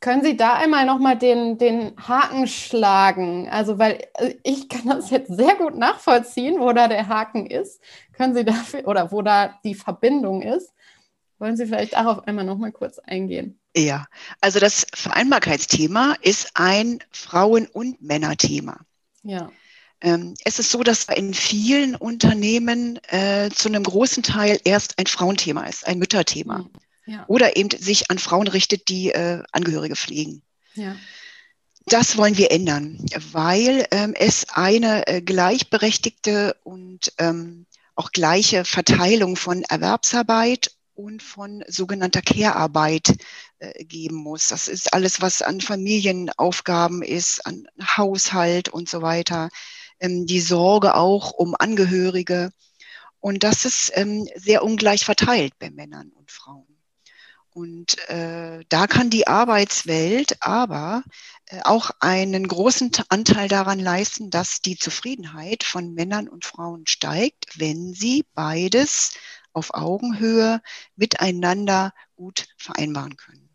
können 0.00 0.22
Sie 0.22 0.36
da 0.36 0.54
einmal 0.54 0.86
nochmal 0.86 1.18
den, 1.18 1.58
den 1.58 1.94
Haken 1.96 2.46
schlagen? 2.46 3.48
Also, 3.48 3.78
weil 3.78 4.06
äh, 4.14 4.34
ich 4.44 4.68
kann 4.68 4.86
das 4.86 5.10
jetzt 5.10 5.34
sehr 5.34 5.56
gut 5.56 5.76
nachvollziehen, 5.76 6.60
wo 6.60 6.72
da 6.72 6.88
der 6.88 7.08
Haken 7.08 7.46
ist. 7.46 7.80
Können 8.12 8.34
Sie 8.34 8.44
dafür, 8.44 8.86
oder 8.86 9.10
wo 9.12 9.22
da 9.22 9.58
die 9.64 9.74
Verbindung 9.74 10.42
ist? 10.42 10.72
Wollen 11.38 11.56
Sie 11.56 11.66
vielleicht 11.66 11.94
darauf 11.94 12.26
einmal 12.26 12.44
nochmal 12.44 12.72
kurz 12.72 12.98
eingehen? 12.98 13.58
Ja, 13.76 14.06
also 14.40 14.58
das 14.58 14.86
Vereinbarkeitsthema 14.94 16.16
ist 16.22 16.50
ein 16.54 16.98
Frauen- 17.10 17.68
und 17.68 18.00
Männerthema. 18.02 18.80
Ja. 19.22 19.50
Ähm, 20.00 20.34
es 20.44 20.58
ist 20.58 20.70
so, 20.70 20.82
dass 20.82 21.04
in 21.04 21.34
vielen 21.34 21.94
Unternehmen 21.96 23.00
äh, 23.08 23.50
zu 23.50 23.68
einem 23.68 23.82
großen 23.82 24.22
Teil 24.22 24.60
erst 24.64 24.98
ein 24.98 25.06
Frauenthema 25.06 25.64
ist, 25.64 25.86
ein 25.86 25.98
Mütterthema. 25.98 26.58
Mhm 26.58 26.70
ja. 27.08 27.24
oder 27.26 27.56
eben 27.56 27.70
sich 27.70 28.10
an 28.10 28.18
Frauen 28.18 28.48
richtet, 28.48 28.88
die 28.88 29.10
äh, 29.10 29.42
Angehörige 29.52 29.96
pflegen. 29.96 30.42
Ja. 30.74 30.94
Das 31.86 32.18
wollen 32.18 32.36
wir 32.36 32.50
ändern, 32.50 32.98
weil 33.32 33.86
ähm, 33.90 34.14
es 34.14 34.46
eine 34.50 35.06
äh, 35.06 35.22
gleichberechtigte 35.22 36.54
und 36.62 37.12
ähm, 37.16 37.66
auch 37.94 38.12
gleiche 38.12 38.64
Verteilung 38.64 39.36
von 39.36 39.62
Erwerbsarbeit 39.62 40.70
und 40.94 41.22
von 41.22 41.64
sogenannter 41.66 42.20
Care-Arbeit 42.20 43.16
äh, 43.58 43.84
geben 43.84 44.16
muss. 44.16 44.48
Das 44.48 44.68
ist 44.68 44.92
alles, 44.92 45.22
was 45.22 45.40
an 45.40 45.60
Familienaufgaben 45.60 47.02
ist, 47.02 47.46
an 47.46 47.66
Haushalt 47.80 48.68
und 48.68 48.88
so 48.88 49.00
weiter. 49.00 49.48
Ähm, 49.98 50.26
die 50.26 50.40
Sorge 50.40 50.94
auch 50.94 51.30
um 51.30 51.54
Angehörige. 51.58 52.50
Und 53.20 53.44
das 53.44 53.64
ist 53.64 53.92
ähm, 53.94 54.28
sehr 54.36 54.62
ungleich 54.62 55.04
verteilt 55.04 55.54
bei 55.58 55.70
Männern 55.70 56.10
und 56.10 56.30
Frauen. 56.30 56.77
Und 57.58 57.98
äh, 58.08 58.60
da 58.68 58.86
kann 58.86 59.10
die 59.10 59.26
Arbeitswelt 59.26 60.36
aber 60.38 61.02
äh, 61.46 61.58
auch 61.64 61.90
einen 61.98 62.46
großen 62.46 62.92
Anteil 63.08 63.48
daran 63.48 63.80
leisten, 63.80 64.30
dass 64.30 64.60
die 64.60 64.76
Zufriedenheit 64.76 65.64
von 65.64 65.92
Männern 65.92 66.28
und 66.28 66.44
Frauen 66.44 66.86
steigt, 66.86 67.58
wenn 67.58 67.94
sie 67.94 68.24
beides 68.36 69.14
auf 69.52 69.74
Augenhöhe 69.74 70.60
miteinander 70.94 71.92
gut 72.14 72.46
vereinbaren 72.58 73.16
können. 73.16 73.48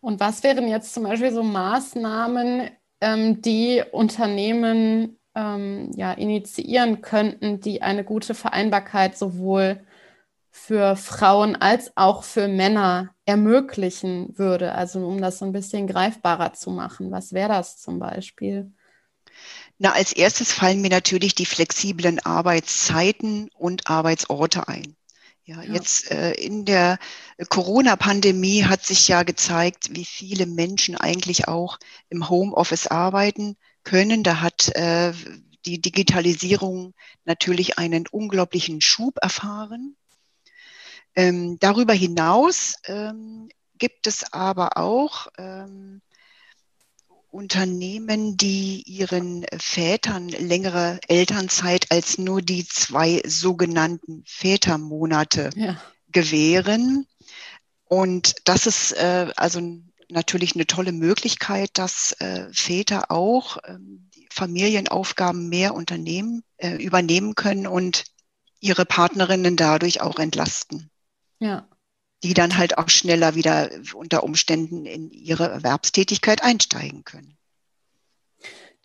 Und 0.00 0.20
was 0.20 0.44
wären 0.44 0.68
jetzt 0.68 0.94
zum 0.94 1.02
Beispiel 1.02 1.32
so 1.32 1.42
Maßnahmen, 1.42 2.70
ähm, 3.00 3.42
die 3.42 3.82
Unternehmen 3.90 5.18
ähm, 5.34 5.90
ja, 5.96 6.12
initiieren 6.12 7.00
könnten, 7.00 7.58
die 7.58 7.82
eine 7.82 8.04
gute 8.04 8.34
Vereinbarkeit 8.34 9.18
sowohl 9.18 9.84
für 10.58 10.96
Frauen 10.96 11.56
als 11.56 11.92
auch 11.96 12.24
für 12.24 12.48
Männer 12.48 13.14
ermöglichen 13.24 14.36
würde? 14.36 14.72
Also 14.72 15.06
um 15.06 15.20
das 15.20 15.38
so 15.38 15.44
ein 15.44 15.52
bisschen 15.52 15.86
greifbarer 15.86 16.52
zu 16.52 16.70
machen. 16.70 17.10
Was 17.10 17.32
wäre 17.32 17.48
das 17.48 17.78
zum 17.78 17.98
Beispiel? 17.98 18.72
Na, 19.78 19.92
als 19.92 20.12
erstes 20.12 20.52
fallen 20.52 20.80
mir 20.80 20.90
natürlich 20.90 21.34
die 21.34 21.46
flexiblen 21.46 22.18
Arbeitszeiten 22.18 23.48
und 23.54 23.88
Arbeitsorte 23.88 24.68
ein. 24.68 24.96
Ja, 25.44 25.62
jetzt 25.62 26.10
äh, 26.10 26.32
in 26.32 26.66
der 26.66 26.98
Corona-Pandemie 27.48 28.64
hat 28.64 28.84
sich 28.84 29.08
ja 29.08 29.22
gezeigt, 29.22 29.96
wie 29.96 30.04
viele 30.04 30.44
Menschen 30.44 30.94
eigentlich 30.94 31.48
auch 31.48 31.78
im 32.10 32.28
Homeoffice 32.28 32.86
arbeiten 32.88 33.56
können. 33.82 34.22
Da 34.22 34.42
hat 34.42 34.68
äh, 34.74 35.14
die 35.64 35.80
Digitalisierung 35.80 36.92
natürlich 37.24 37.78
einen 37.78 38.06
unglaublichen 38.10 38.82
Schub 38.82 39.16
erfahren. 39.22 39.96
Ähm, 41.14 41.58
darüber 41.58 41.94
hinaus 41.94 42.76
ähm, 42.84 43.48
gibt 43.78 44.06
es 44.06 44.32
aber 44.32 44.76
auch 44.76 45.28
ähm, 45.38 46.00
Unternehmen, 47.30 48.36
die 48.36 48.82
ihren 48.86 49.44
Vätern 49.58 50.28
längere 50.28 50.98
Elternzeit 51.08 51.90
als 51.90 52.18
nur 52.18 52.40
die 52.40 52.66
zwei 52.66 53.22
sogenannten 53.26 54.24
Vätermonate 54.26 55.50
ja. 55.54 55.80
gewähren. 56.10 57.06
Und 57.84 58.36
das 58.44 58.66
ist 58.66 58.92
äh, 58.92 59.30
also 59.36 59.60
natürlich 60.08 60.54
eine 60.54 60.66
tolle 60.66 60.92
Möglichkeit, 60.92 61.70
dass 61.74 62.12
äh, 62.20 62.48
Väter 62.52 63.10
auch 63.10 63.58
äh, 63.58 63.76
Familienaufgaben 64.30 65.48
mehr 65.48 65.74
unternehmen, 65.74 66.42
äh, 66.56 66.76
übernehmen 66.76 67.34
können 67.34 67.66
und 67.66 68.04
ihre 68.60 68.86
Partnerinnen 68.86 69.56
dadurch 69.56 70.00
auch 70.00 70.18
entlasten. 70.18 70.90
Ja. 71.40 71.68
Die 72.24 72.34
dann 72.34 72.58
halt 72.58 72.78
auch 72.78 72.88
schneller 72.88 73.34
wieder 73.34 73.70
unter 73.94 74.24
Umständen 74.24 74.86
in 74.86 75.10
ihre 75.10 75.48
Erwerbstätigkeit 75.48 76.42
einsteigen 76.42 77.04
können. 77.04 77.36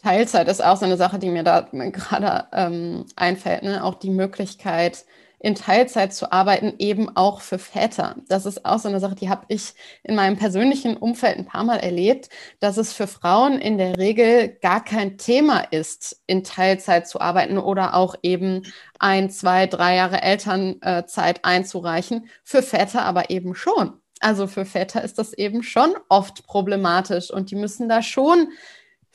Teilzeit 0.03 0.49
ist 0.49 0.63
auch 0.63 0.77
so 0.77 0.85
eine 0.85 0.97
Sache, 0.97 1.17
die 1.17 1.29
mir 1.29 1.43
da 1.43 1.61
gerade 1.61 2.47
ähm, 2.51 3.05
einfällt. 3.15 3.63
Ne? 3.63 3.83
Auch 3.83 3.95
die 3.95 4.09
Möglichkeit, 4.09 5.05
in 5.43 5.55
Teilzeit 5.55 6.13
zu 6.13 6.31
arbeiten, 6.31 6.75
eben 6.79 7.17
auch 7.17 7.41
für 7.41 7.59
Väter. 7.59 8.15
Das 8.29 8.45
ist 8.45 8.65
auch 8.65 8.79
so 8.79 8.87
eine 8.87 9.01
Sache, 9.01 9.15
die 9.15 9.27
habe 9.29 9.43
ich 9.49 9.73
in 10.01 10.15
meinem 10.15 10.37
persönlichen 10.37 10.95
Umfeld 10.95 11.37
ein 11.37 11.45
paar 11.45 11.65
Mal 11.65 11.79
erlebt, 11.79 12.29
dass 12.61 12.77
es 12.77 12.93
für 12.93 13.07
Frauen 13.07 13.59
in 13.59 13.77
der 13.77 13.97
Regel 13.97 14.47
gar 14.61 14.81
kein 14.81 15.17
Thema 15.17 15.59
ist, 15.59 16.21
in 16.27 16.45
Teilzeit 16.45 17.09
zu 17.09 17.19
arbeiten 17.19 17.57
oder 17.57 17.93
auch 17.93 18.15
eben 18.23 18.63
ein, 18.99 19.29
zwei, 19.29 19.67
drei 19.67 19.97
Jahre 19.97 20.21
Elternzeit 20.21 21.43
einzureichen. 21.43 22.29
Für 22.45 22.63
Väter 22.63 23.03
aber 23.03 23.29
eben 23.29 23.53
schon. 23.53 23.99
Also 24.21 24.47
für 24.47 24.63
Väter 24.63 25.03
ist 25.03 25.19
das 25.19 25.33
eben 25.33 25.61
schon 25.61 25.93
oft 26.07 26.47
problematisch 26.47 27.31
und 27.31 27.51
die 27.51 27.55
müssen 27.55 27.89
da 27.89 28.01
schon 28.01 28.47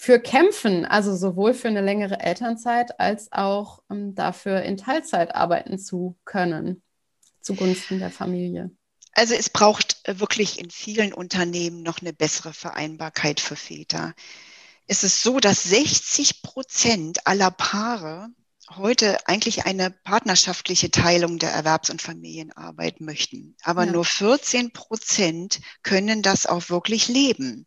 für 0.00 0.20
kämpfen, 0.20 0.86
also 0.86 1.14
sowohl 1.14 1.52
für 1.54 1.66
eine 1.66 1.80
längere 1.80 2.20
Elternzeit 2.20 3.00
als 3.00 3.32
auch 3.32 3.82
um, 3.88 3.98
ähm, 3.98 4.14
dafür 4.14 4.62
in 4.62 4.76
Teilzeit 4.76 5.34
arbeiten 5.34 5.76
zu 5.76 6.16
können, 6.24 6.82
zugunsten 7.40 7.98
der 7.98 8.10
Familie. 8.10 8.70
Also 9.12 9.34
es 9.34 9.50
braucht 9.50 9.98
äh, 10.04 10.20
wirklich 10.20 10.60
in 10.60 10.70
vielen 10.70 11.12
Unternehmen 11.12 11.82
noch 11.82 12.00
eine 12.00 12.12
bessere 12.12 12.52
Vereinbarkeit 12.52 13.40
für 13.40 13.56
Väter. 13.56 14.14
Es 14.86 15.02
ist 15.02 15.20
so, 15.20 15.40
dass 15.40 15.64
60 15.64 16.42
Prozent 16.42 17.26
aller 17.26 17.50
Paare 17.50 18.28
heute 18.76 19.26
eigentlich 19.26 19.66
eine 19.66 19.90
partnerschaftliche 19.90 20.92
Teilung 20.92 21.40
der 21.40 21.50
Erwerbs- 21.50 21.90
und 21.90 22.02
Familienarbeit 22.02 23.00
möchten. 23.00 23.56
Aber 23.64 23.84
ja. 23.84 23.90
nur 23.90 24.04
14 24.04 24.72
Prozent 24.72 25.60
können 25.82 26.22
das 26.22 26.46
auch 26.46 26.70
wirklich 26.70 27.08
leben. 27.08 27.66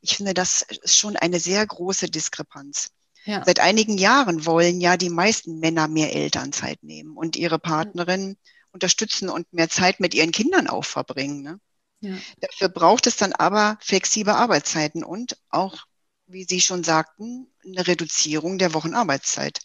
Ich 0.00 0.16
finde, 0.16 0.34
das 0.34 0.62
ist 0.62 0.96
schon 0.96 1.16
eine 1.16 1.40
sehr 1.40 1.66
große 1.66 2.08
Diskrepanz. 2.08 2.88
Ja. 3.24 3.42
Seit 3.44 3.60
einigen 3.60 3.98
Jahren 3.98 4.46
wollen 4.46 4.80
ja 4.80 4.96
die 4.96 5.10
meisten 5.10 5.58
Männer 5.58 5.88
mehr 5.88 6.14
Elternzeit 6.14 6.82
nehmen 6.82 7.16
und 7.16 7.36
ihre 7.36 7.58
Partnerin 7.58 8.36
unterstützen 8.72 9.28
und 9.28 9.52
mehr 9.52 9.68
Zeit 9.68 10.00
mit 10.00 10.14
ihren 10.14 10.32
Kindern 10.32 10.68
auch 10.68 10.84
verbringen. 10.84 11.42
Ne? 11.42 11.60
Ja. 12.00 12.16
Dafür 12.40 12.68
braucht 12.68 13.06
es 13.06 13.16
dann 13.16 13.32
aber 13.32 13.78
flexible 13.80 14.32
Arbeitszeiten 14.32 15.04
und 15.04 15.36
auch, 15.50 15.84
wie 16.26 16.44
Sie 16.44 16.60
schon 16.60 16.82
sagten, 16.82 17.52
eine 17.64 17.86
Reduzierung 17.86 18.58
der 18.58 18.72
Wochenarbeitszeit. 18.72 19.60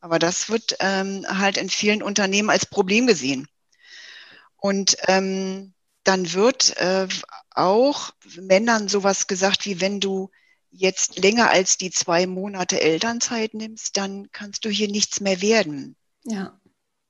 Aber 0.00 0.18
das 0.18 0.48
wird 0.48 0.76
ähm, 0.80 1.24
halt 1.28 1.58
in 1.58 1.68
vielen 1.68 2.02
Unternehmen 2.02 2.50
als 2.50 2.66
Problem 2.66 3.06
gesehen. 3.06 3.46
Und 4.56 4.96
ähm, 5.06 5.74
dann 6.10 6.32
wird 6.32 6.76
äh, 6.78 7.06
auch 7.50 8.10
Männern 8.34 8.88
sowas 8.88 9.28
gesagt, 9.28 9.64
wie 9.64 9.80
wenn 9.80 10.00
du 10.00 10.28
jetzt 10.72 11.20
länger 11.20 11.50
als 11.50 11.78
die 11.78 11.92
zwei 11.92 12.26
Monate 12.26 12.80
Elternzeit 12.80 13.54
nimmst, 13.54 13.96
dann 13.96 14.28
kannst 14.32 14.64
du 14.64 14.70
hier 14.70 14.88
nichts 14.88 15.20
mehr 15.20 15.40
werden. 15.40 15.94
Ja. 16.24 16.60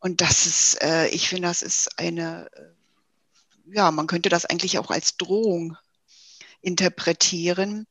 Und 0.00 0.21
das 0.21 0.45
ist, 0.45 0.83
äh, 0.83 1.09
ich 1.09 1.30
finde, 1.30 1.49
das 1.49 1.62
ist 1.62 1.99
eine, 1.99 2.50
äh, 2.52 3.75
ja, 3.75 3.90
man 3.90 4.07
könnte 4.07 4.28
das 4.28 4.45
eigentlich 4.45 4.78
auch 4.78 4.90
als 4.90 5.16
Drohung 5.16 5.78
interpretieren. 6.61 7.87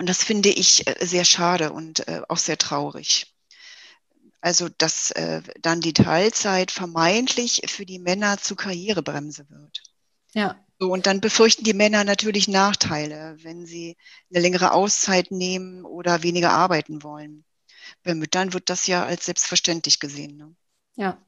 Und 0.00 0.08
das 0.08 0.24
finde 0.24 0.48
ich 0.48 0.88
äh, 0.88 1.06
sehr 1.06 1.24
schade 1.24 1.72
und 1.72 2.08
äh, 2.08 2.22
auch 2.28 2.38
sehr 2.38 2.58
traurig. 2.58 3.32
Also, 4.40 4.68
dass 4.68 5.12
äh, 5.12 5.40
dann 5.60 5.80
die 5.80 5.92
Teilzeit 5.92 6.72
vermeintlich 6.72 7.62
für 7.66 7.86
die 7.86 8.00
Männer 8.00 8.38
zu 8.38 8.56
Karrierebremse 8.56 9.48
wird. 9.48 9.91
Ja. 10.34 10.56
So, 10.78 10.92
und 10.92 11.06
dann 11.06 11.20
befürchten 11.20 11.64
die 11.64 11.74
Männer 11.74 12.02
natürlich 12.04 12.48
Nachteile, 12.48 13.36
wenn 13.42 13.66
sie 13.66 13.96
eine 14.32 14.42
längere 14.42 14.72
Auszeit 14.72 15.30
nehmen 15.30 15.84
oder 15.84 16.22
weniger 16.22 16.50
arbeiten 16.50 17.02
wollen. 17.02 17.44
Bei 18.02 18.14
Müttern 18.14 18.52
wird 18.52 18.68
das 18.68 18.86
ja 18.86 19.04
als 19.04 19.26
selbstverständlich 19.26 20.00
gesehen. 20.00 20.36
Ne? 20.36 20.54
Ja, 20.96 21.18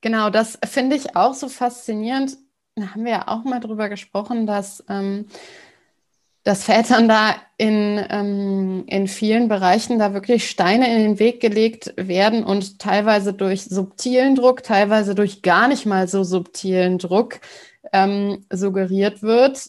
genau, 0.00 0.30
das 0.30 0.58
finde 0.66 0.96
ich 0.96 1.16
auch 1.16 1.34
so 1.34 1.48
faszinierend. 1.48 2.36
Da 2.74 2.94
haben 2.94 3.04
wir 3.04 3.12
ja 3.12 3.28
auch 3.28 3.44
mal 3.44 3.60
drüber 3.60 3.88
gesprochen, 3.88 4.46
dass, 4.46 4.84
ähm, 4.88 5.28
dass 6.44 6.64
Vätern 6.64 7.08
da 7.08 7.36
in, 7.56 8.04
ähm, 8.10 8.84
in 8.86 9.08
vielen 9.08 9.48
Bereichen 9.48 9.98
da 9.98 10.14
wirklich 10.14 10.48
Steine 10.48 10.94
in 10.94 11.02
den 11.02 11.18
Weg 11.18 11.40
gelegt 11.40 11.94
werden 11.96 12.44
und 12.44 12.78
teilweise 12.78 13.32
durch 13.32 13.64
subtilen 13.64 14.34
Druck, 14.34 14.62
teilweise 14.62 15.14
durch 15.14 15.42
gar 15.42 15.68
nicht 15.68 15.86
mal 15.86 16.06
so 16.06 16.22
subtilen 16.22 16.98
Druck 16.98 17.40
ähm, 17.92 18.46
suggeriert 18.50 19.22
wird, 19.22 19.68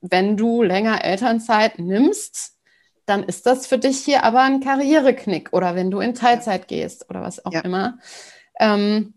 wenn 0.00 0.36
du 0.36 0.62
länger 0.62 1.04
Elternzeit 1.04 1.78
nimmst, 1.78 2.56
dann 3.06 3.22
ist 3.22 3.46
das 3.46 3.66
für 3.66 3.78
dich 3.78 3.98
hier 3.98 4.22
aber 4.24 4.42
ein 4.42 4.60
Karriereknick 4.60 5.52
oder 5.52 5.74
wenn 5.74 5.90
du 5.90 6.00
in 6.00 6.14
Teilzeit 6.14 6.68
gehst 6.68 7.08
oder 7.08 7.22
was 7.22 7.44
auch 7.44 7.52
ja. 7.52 7.60
immer. 7.60 7.98
Ähm, 8.60 9.14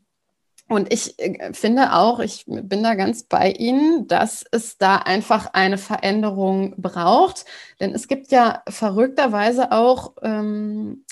und 0.72 0.94
ich 0.94 1.20
äh, 1.20 1.52
finde 1.54 1.94
auch, 1.94 2.20
ich 2.20 2.46
bin 2.48 2.82
da 2.82 2.96
ganz 2.96 3.24
bei 3.24 3.52
Ihnen, 3.52 4.08
dass 4.08 4.46
es 4.52 4.78
da 4.78 4.96
einfach 4.96 5.48
eine 5.52 5.78
Veränderung 5.78 6.76
braucht. 6.78 7.44
Denn 7.82 7.94
es 7.94 8.08
gibt 8.08 8.32
ja 8.32 8.64
verrückterweise 8.70 9.74
auch 9.74 10.14
ähm, 10.22 11.04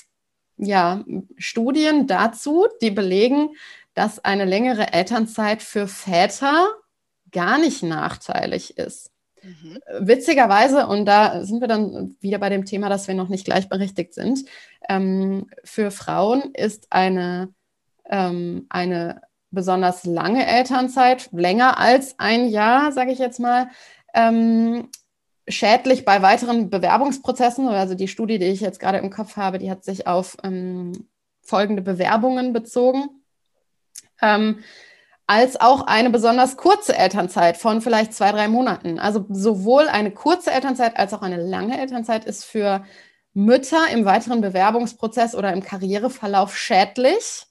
ja, 0.56 1.04
Studien 1.36 2.06
dazu, 2.06 2.68
die 2.80 2.90
belegen, 2.90 3.50
dass 3.92 4.24
eine 4.24 4.46
längere 4.46 4.94
Elternzeit 4.94 5.62
für 5.62 5.86
Väter 5.86 6.68
gar 7.32 7.58
nicht 7.58 7.82
nachteilig 7.82 8.78
ist. 8.78 9.10
Mhm. 9.42 9.78
Witzigerweise, 10.00 10.86
und 10.86 11.06
da 11.06 11.44
sind 11.44 11.60
wir 11.60 11.68
dann 11.68 12.16
wieder 12.20 12.38
bei 12.38 12.48
dem 12.48 12.64
Thema, 12.64 12.88
dass 12.88 13.08
wir 13.08 13.14
noch 13.14 13.28
nicht 13.28 13.44
gleichberechtigt 13.44 14.14
sind, 14.14 14.44
ähm, 14.88 15.46
für 15.64 15.90
Frauen 15.90 16.52
ist 16.54 16.88
eine, 16.90 17.52
ähm, 18.08 18.66
eine 18.68 19.22
besonders 19.50 20.04
lange 20.04 20.46
Elternzeit, 20.46 21.28
länger 21.32 21.78
als 21.78 22.14
ein 22.18 22.48
Jahr, 22.48 22.92
sage 22.92 23.12
ich 23.12 23.18
jetzt 23.18 23.40
mal, 23.40 23.68
ähm, 24.14 24.88
schädlich 25.48 26.04
bei 26.04 26.22
weiteren 26.22 26.70
Bewerbungsprozessen. 26.70 27.68
Also 27.68 27.94
die 27.94 28.08
Studie, 28.08 28.38
die 28.38 28.46
ich 28.46 28.60
jetzt 28.60 28.80
gerade 28.80 28.98
im 28.98 29.10
Kopf 29.10 29.36
habe, 29.36 29.58
die 29.58 29.70
hat 29.70 29.84
sich 29.84 30.06
auf 30.06 30.36
ähm, 30.44 31.08
folgende 31.42 31.82
Bewerbungen 31.82 32.52
bezogen. 32.52 33.08
Ähm, 34.22 34.60
als 35.30 35.60
auch 35.60 35.82
eine 35.82 36.10
besonders 36.10 36.56
kurze 36.56 36.96
Elternzeit 36.96 37.56
von 37.56 37.80
vielleicht 37.80 38.12
zwei, 38.12 38.32
drei 38.32 38.48
Monaten. 38.48 38.98
Also 38.98 39.26
sowohl 39.28 39.86
eine 39.86 40.10
kurze 40.10 40.50
Elternzeit 40.50 40.96
als 40.96 41.14
auch 41.14 41.22
eine 41.22 41.40
lange 41.40 41.80
Elternzeit 41.80 42.24
ist 42.24 42.44
für 42.44 42.84
Mütter 43.32 43.78
im 43.92 44.04
weiteren 44.04 44.40
Bewerbungsprozess 44.40 45.36
oder 45.36 45.52
im 45.52 45.62
Karriereverlauf 45.62 46.58
schädlich. 46.58 47.46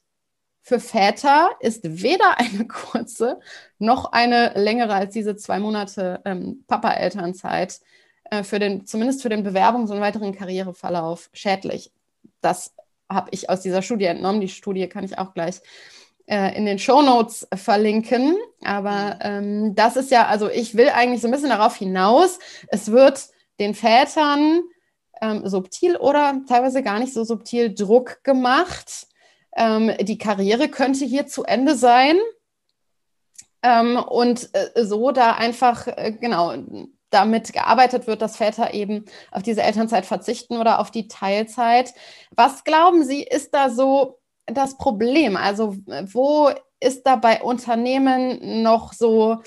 Für 0.61 0.81
Väter 0.81 1.51
ist 1.61 2.03
weder 2.03 2.37
eine 2.37 2.67
kurze 2.67 3.39
noch 3.77 4.11
eine 4.11 4.51
längere 4.55 4.95
als 4.95 5.13
diese 5.13 5.37
zwei 5.37 5.59
Monate 5.59 6.19
ähm, 6.25 6.65
Papa-Elternzeit 6.67 7.79
äh, 8.25 8.43
für 8.43 8.59
den, 8.59 8.85
zumindest 8.87 9.21
für 9.21 9.29
den 9.29 9.47
Bewerbungs- 9.47 9.89
und 9.89 10.01
weiteren 10.01 10.35
Karriereverlauf 10.35 11.29
schädlich. 11.31 11.93
Das 12.41 12.75
habe 13.07 13.29
ich 13.31 13.49
aus 13.49 13.61
dieser 13.61 13.81
Studie 13.83 14.03
entnommen. 14.03 14.41
Die 14.41 14.49
Studie 14.49 14.89
kann 14.89 15.05
ich 15.05 15.17
auch 15.17 15.33
gleich 15.33 15.61
äh, 16.29 16.55
in 16.55 16.65
den 16.65 16.79
Show 16.79 17.01
Notes 17.01 17.47
verlinken. 17.55 18.37
Aber 18.63 19.15
mhm. 19.15 19.19
ähm, 19.21 19.75
das 19.75 19.95
ist 19.95 20.11
ja, 20.11 20.27
also 20.27 20.49
ich 20.49 20.75
will 20.75 20.89
eigentlich 20.89 21.21
so 21.21 21.27
ein 21.27 21.31
bisschen 21.31 21.49
darauf 21.49 21.75
hinaus, 21.75 22.39
es 22.67 22.91
wird 22.91 23.27
den 23.59 23.73
Vätern 23.73 24.61
ähm, 25.21 25.47
subtil 25.47 25.97
oder 25.97 26.41
teilweise 26.47 26.83
gar 26.83 26.99
nicht 26.99 27.13
so 27.13 27.23
subtil 27.23 27.73
Druck 27.73 28.23
gemacht. 28.23 29.07
Ähm, 29.55 29.91
die 30.01 30.17
Karriere 30.17 30.69
könnte 30.69 31.03
hier 31.03 31.27
zu 31.27 31.43
Ende 31.43 31.75
sein. 31.75 32.17
Ähm, 33.61 33.97
und 33.97 34.49
äh, 34.53 34.85
so 34.85 35.11
da 35.11 35.33
einfach, 35.33 35.87
äh, 35.87 36.13
genau, 36.13 36.53
damit 37.09 37.51
gearbeitet 37.51 38.07
wird, 38.07 38.21
dass 38.21 38.37
Väter 38.37 38.73
eben 38.73 39.05
auf 39.31 39.41
diese 39.41 39.63
Elternzeit 39.63 40.05
verzichten 40.05 40.57
oder 40.57 40.79
auf 40.79 40.91
die 40.91 41.07
Teilzeit. 41.07 41.93
Was 42.31 42.63
glauben 42.63 43.03
Sie, 43.03 43.23
ist 43.23 43.53
da 43.53 43.69
so 43.69 44.18
das 44.53 44.77
Problem? 44.77 45.35
Also 45.35 45.75
wo 46.13 46.51
ist 46.79 47.03
da 47.03 47.15
bei 47.15 47.41
Unternehmen 47.41 48.63
noch 48.63 48.93
so 48.93 49.41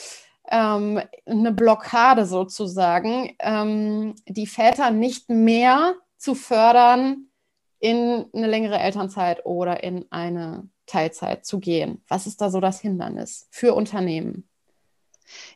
ähm, 0.51 1.01
eine 1.27 1.53
Blockade 1.53 2.27
sozusagen, 2.27 3.35
ähm, 3.39 4.15
die 4.27 4.47
Väter 4.47 4.91
nicht 4.91 5.29
mehr 5.29 5.95
zu 6.19 6.35
fördern, 6.35 7.29
in 7.79 8.27
eine 8.33 8.47
längere 8.47 8.79
Elternzeit 8.79 9.45
oder 9.45 9.83
in 9.83 10.07
eine 10.11 10.69
Teilzeit 10.87 11.45
zu 11.47 11.59
gehen? 11.59 12.05
Was 12.09 12.27
ist 12.27 12.41
da 12.41 12.51
so 12.51 12.61
das 12.61 12.81
Hindernis 12.81 13.49
für 13.51 13.75
Unternehmen? 13.75 14.49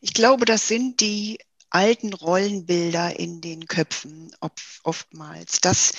Ich 0.01 0.15
glaube, 0.15 0.45
das 0.45 0.69
sind 0.69 1.01
die 1.01 1.39
alten 1.71 2.15
Rollenbilder 2.15 3.19
in 3.19 3.41
den 3.41 3.67
Köpfen 3.67 4.35
oftmals, 4.83 5.61
dass 5.61 5.93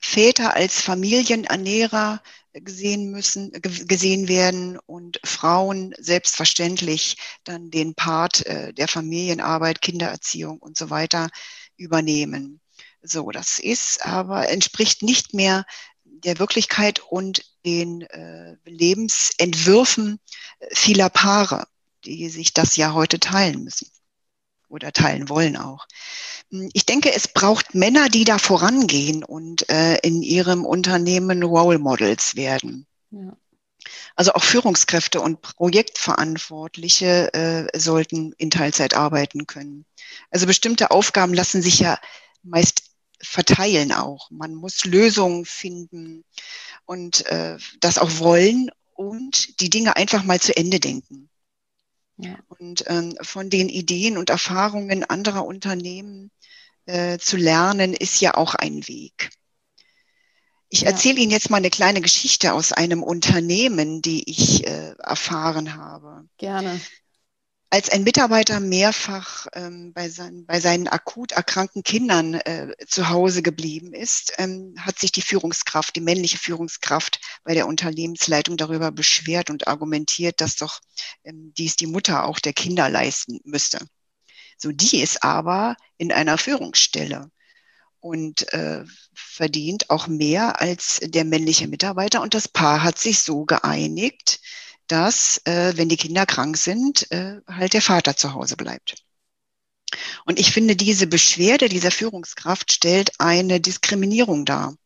Väter 0.00 0.56
als 0.56 0.80
Familienernährer 0.80 2.20
gesehen 2.52 3.10
müssen, 3.10 3.52
gesehen 3.52 4.28
werden 4.28 4.78
und 4.86 5.20
Frauen 5.24 5.94
selbstverständlich 5.98 7.16
dann 7.44 7.70
den 7.70 7.94
Part 7.94 8.44
äh, 8.46 8.72
der 8.72 8.88
Familienarbeit, 8.88 9.80
Kindererziehung 9.80 10.58
und 10.58 10.76
so 10.76 10.90
weiter 10.90 11.28
übernehmen. 11.76 12.60
So, 13.02 13.30
das 13.30 13.58
ist 13.58 14.04
aber 14.04 14.48
entspricht 14.48 15.02
nicht 15.02 15.34
mehr 15.34 15.64
der 16.04 16.38
Wirklichkeit 16.38 17.00
und 17.00 17.44
den 17.64 18.02
äh, 18.02 18.56
Lebensentwürfen 18.64 20.20
vieler 20.72 21.10
Paare, 21.10 21.66
die 22.04 22.28
sich 22.28 22.52
das 22.52 22.76
ja 22.76 22.92
heute 22.92 23.18
teilen 23.18 23.64
müssen 23.64 23.88
oder 24.72 24.92
teilen 24.92 25.28
wollen 25.28 25.56
auch. 25.56 25.86
Hm, 26.50 26.70
ich 26.72 26.86
denke, 26.86 27.12
es 27.12 27.28
braucht 27.28 27.74
Männer, 27.74 28.08
die 28.08 28.24
da 28.24 28.38
vorangehen 28.38 29.22
und 29.22 29.68
äh, 29.70 29.98
in 29.98 30.22
ihrem 30.22 30.64
Unternehmen 30.64 31.42
Role 31.42 31.78
Models 31.78 32.36
werden. 32.36 32.86
Ja. 33.10 33.36
Also 34.14 34.32
auch 34.34 34.44
Führungskräfte 34.44 35.20
und 35.20 35.42
Projektverantwortliche 35.42 37.34
äh, 37.34 37.78
sollten 37.78 38.32
in 38.38 38.50
Teilzeit 38.50 38.94
arbeiten 38.94 39.46
können. 39.46 39.84
Also 40.30 40.46
bestimmte 40.46 40.90
Aufgaben 40.90 41.34
lassen 41.34 41.62
sich 41.62 41.80
ja 41.80 41.98
meist 42.42 42.84
verteilen 43.22 43.92
auch. 43.92 44.30
Man 44.30 44.54
muss 44.54 44.84
Lösungen 44.84 45.44
finden 45.44 46.24
und 46.86 47.26
äh, 47.26 47.56
das 47.80 47.98
auch 47.98 48.18
wollen 48.18 48.70
und 48.94 49.60
die 49.60 49.70
Dinge 49.70 49.96
einfach 49.96 50.24
mal 50.24 50.40
zu 50.40 50.56
Ende 50.56 50.80
denken. 50.80 51.28
Ja. 52.16 52.38
Und 52.48 52.84
ähm, 52.86 53.16
von 53.22 53.50
den 53.50 53.68
Ideen 53.68 54.16
und 54.16 54.30
Erfahrungen 54.30 55.04
anderer 55.04 55.44
Unternehmen 55.44 56.30
äh, 56.86 57.18
zu 57.18 57.36
lernen, 57.36 57.94
ist 57.94 58.20
ja 58.20 58.34
auch 58.34 58.54
ein 58.54 58.86
Weg. 58.88 59.30
Ich 60.68 60.82
ja. 60.82 60.88
erzähle 60.88 61.20
Ihnen 61.20 61.30
jetzt 61.30 61.50
mal 61.50 61.58
eine 61.58 61.70
kleine 61.70 62.00
Geschichte 62.00 62.54
aus 62.54 62.72
einem 62.72 63.02
Unternehmen, 63.02 64.02
die 64.02 64.28
ich 64.28 64.66
äh, 64.66 64.94
erfahren 64.98 65.76
habe. 65.76 66.26
Gerne. 66.38 66.80
Als 67.74 67.88
ein 67.88 68.04
Mitarbeiter 68.04 68.60
mehrfach 68.60 69.46
ähm, 69.54 69.94
bei, 69.94 70.10
sein, 70.10 70.44
bei, 70.44 70.60
seinen 70.60 70.88
akut 70.88 71.32
erkrankten 71.32 71.82
Kindern 71.82 72.34
äh, 72.34 72.74
zu 72.86 73.08
Hause 73.08 73.40
geblieben 73.40 73.94
ist, 73.94 74.34
ähm, 74.36 74.74
hat 74.78 74.98
sich 74.98 75.10
die 75.10 75.22
Führungskraft, 75.22 75.96
die 75.96 76.02
männliche 76.02 76.36
Führungskraft 76.36 77.18
bei 77.44 77.54
der 77.54 77.66
Unternehmensleitung 77.66 78.58
darüber 78.58 78.92
beschwert 78.92 79.48
und 79.48 79.68
argumentiert, 79.68 80.42
dass 80.42 80.56
doch 80.56 80.80
ähm, 81.24 81.54
dies 81.56 81.76
die 81.76 81.86
Mutter 81.86 82.26
auch 82.26 82.40
der 82.40 82.52
Kinder 82.52 82.90
leisten 82.90 83.40
müsste. 83.44 83.78
So, 84.58 84.70
die 84.70 85.00
ist 85.00 85.22
aber 85.24 85.76
in 85.96 86.12
einer 86.12 86.36
Führungsstelle 86.36 87.30
und 88.00 88.52
äh, 88.52 88.84
verdient 89.14 89.88
auch 89.88 90.08
mehr 90.08 90.60
als 90.60 91.00
der 91.02 91.24
männliche 91.24 91.68
Mitarbeiter. 91.68 92.20
Und 92.20 92.34
das 92.34 92.48
Paar 92.48 92.82
hat 92.82 92.98
sich 92.98 93.20
so 93.20 93.46
geeinigt, 93.46 94.40
dass, 94.92 95.40
äh, 95.44 95.72
wenn 95.76 95.88
die 95.88 95.96
Kinder 95.96 96.26
krank 96.26 96.58
sind, 96.58 97.10
äh, 97.10 97.40
halt 97.48 97.72
der 97.72 97.80
Vater 97.80 98.14
zu 98.14 98.34
Hause 98.34 98.58
bleibt. 98.58 99.02
Und 100.26 100.38
ich 100.38 100.52
finde, 100.52 100.76
diese 100.76 101.06
Beschwerde 101.06 101.70
dieser 101.70 101.90
Führungskraft 101.90 102.70
stellt 102.70 103.18
eine 103.18 103.58
Diskriminierung 103.58 104.44
dar. 104.44 104.76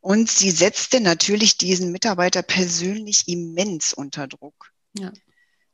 Und 0.00 0.30
sie 0.30 0.50
setzte 0.50 1.00
natürlich 1.00 1.58
diesen 1.58 1.92
Mitarbeiter 1.92 2.42
persönlich 2.42 3.28
immens 3.28 3.92
unter 3.92 4.26
Druck. 4.26 4.72
Ja. 4.94 5.12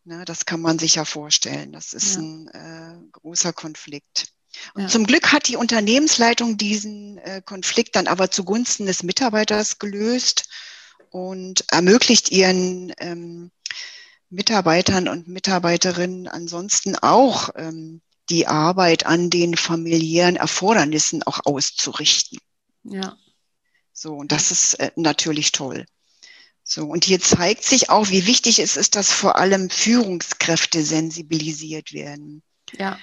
Na, 0.02 0.24
das 0.24 0.44
kann 0.44 0.60
man 0.60 0.80
sich 0.80 0.96
ja 0.96 1.04
vorstellen. 1.04 1.72
Das 1.72 1.92
ist 1.92 2.16
ja. 2.16 2.22
ein 2.22 2.48
äh, 2.48 3.10
großer 3.12 3.52
Konflikt. 3.52 4.26
Und 4.74 4.82
ja. 4.82 4.88
zum 4.88 5.06
Glück 5.06 5.30
hat 5.32 5.46
die 5.46 5.56
Unternehmensleitung 5.56 6.56
diesen 6.56 7.18
äh, 7.18 7.42
Konflikt 7.44 7.94
dann 7.94 8.08
aber 8.08 8.32
zugunsten 8.32 8.86
des 8.86 9.04
Mitarbeiters 9.04 9.78
gelöst 9.78 10.48
und 11.10 11.64
ermöglicht 11.70 12.30
ihren 12.30 12.92
ähm, 12.98 13.50
Mitarbeitern 14.30 15.08
und 15.08 15.28
Mitarbeiterinnen 15.28 16.28
ansonsten 16.28 16.96
auch 16.96 17.50
ähm, 17.56 18.02
die 18.30 18.46
Arbeit 18.46 19.06
an 19.06 19.30
den 19.30 19.56
familiären 19.56 20.36
Erfordernissen 20.36 21.22
auch 21.22 21.40
auszurichten. 21.44 22.38
Ja. 22.84 23.16
So, 23.92 24.14
und 24.14 24.32
das 24.32 24.50
ist 24.50 24.74
äh, 24.74 24.90
natürlich 24.96 25.52
toll. 25.52 25.86
So, 26.62 26.84
und 26.84 27.04
hier 27.04 27.20
zeigt 27.20 27.64
sich 27.64 27.88
auch, 27.88 28.10
wie 28.10 28.26
wichtig 28.26 28.58
es 28.58 28.76
ist, 28.76 28.94
dass 28.94 29.10
vor 29.10 29.36
allem 29.36 29.70
Führungskräfte 29.70 30.84
sensibilisiert 30.84 31.94
werden. 31.94 32.42
Ja. 32.76 32.98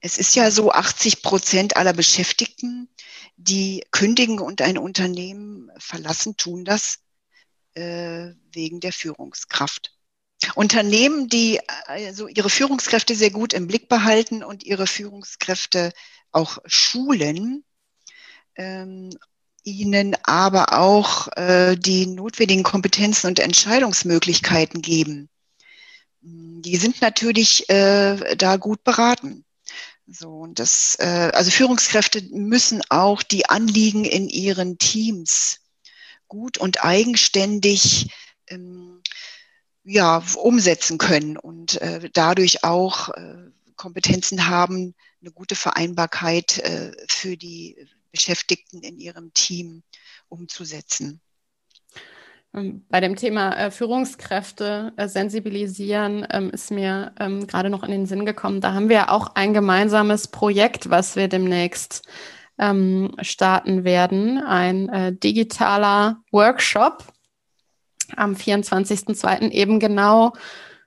Es 0.00 0.16
ist 0.16 0.34
ja 0.34 0.50
so, 0.50 0.72
80 0.72 1.22
Prozent 1.22 1.76
aller 1.76 1.92
Beschäftigten, 1.92 2.88
die 3.36 3.84
kündigen 3.90 4.40
und 4.40 4.62
ein 4.62 4.78
Unternehmen 4.78 5.70
verlassen, 5.78 6.36
tun 6.36 6.64
das 6.64 7.03
äh, 7.74 8.32
wegen 8.52 8.80
der 8.80 8.92
Führungskraft. 8.92 9.92
Unternehmen, 10.54 11.28
die 11.28 11.60
also 11.86 12.28
ihre 12.28 12.50
Führungskräfte 12.50 13.14
sehr 13.14 13.30
gut 13.30 13.52
im 13.52 13.66
Blick 13.66 13.88
behalten 13.88 14.44
und 14.44 14.62
ihre 14.62 14.86
Führungskräfte 14.86 15.92
auch 16.32 16.58
schulen, 16.66 17.64
ähm, 18.56 19.10
ihnen 19.62 20.16
aber 20.24 20.78
auch 20.78 21.28
äh, 21.36 21.76
die 21.76 22.06
notwendigen 22.06 22.62
Kompetenzen 22.62 23.28
und 23.28 23.38
Entscheidungsmöglichkeiten 23.38 24.82
geben. 24.82 25.30
Die 26.20 26.76
sind 26.76 27.00
natürlich 27.00 27.68
äh, 27.70 28.36
da 28.36 28.56
gut 28.56 28.84
beraten. 28.84 29.44
So, 30.06 30.28
und 30.30 30.58
das, 30.58 30.96
äh, 30.98 31.30
also 31.32 31.50
Führungskräfte 31.50 32.22
müssen 32.30 32.82
auch 32.90 33.22
die 33.22 33.48
Anliegen 33.48 34.04
in 34.04 34.28
ihren 34.28 34.76
Teams 34.76 35.60
gut 36.28 36.58
und 36.58 36.84
eigenständig 36.84 38.10
ähm, 38.48 39.02
ja, 39.84 40.22
umsetzen 40.36 40.98
können 40.98 41.36
und 41.36 41.80
äh, 41.80 42.08
dadurch 42.12 42.64
auch 42.64 43.10
äh, 43.10 43.50
Kompetenzen 43.76 44.48
haben, 44.48 44.94
eine 45.20 45.32
gute 45.32 45.56
Vereinbarkeit 45.56 46.58
äh, 46.58 46.92
für 47.08 47.36
die 47.36 47.76
Beschäftigten 48.10 48.80
in 48.82 48.98
ihrem 48.98 49.32
Team 49.34 49.82
umzusetzen. 50.28 51.20
Ähm, 52.54 52.84
bei 52.88 53.00
dem 53.00 53.16
Thema 53.16 53.56
äh, 53.56 53.70
Führungskräfte 53.70 54.92
äh, 54.96 55.08
sensibilisieren 55.08 56.26
ähm, 56.30 56.50
ist 56.50 56.70
mir 56.70 57.12
ähm, 57.18 57.46
gerade 57.46 57.68
noch 57.68 57.82
in 57.82 57.90
den 57.90 58.06
Sinn 58.06 58.24
gekommen. 58.24 58.60
Da 58.60 58.72
haben 58.72 58.88
wir 58.88 59.10
auch 59.10 59.34
ein 59.34 59.52
gemeinsames 59.52 60.28
Projekt, 60.28 60.88
was 60.88 61.16
wir 61.16 61.28
demnächst 61.28 62.02
ähm, 62.58 63.12
starten 63.20 63.84
werden. 63.84 64.38
Ein 64.38 64.88
äh, 64.88 65.12
digitaler 65.12 66.22
Workshop 66.30 67.04
am 68.16 68.34
24.02. 68.34 69.50
eben 69.50 69.80
genau 69.80 70.32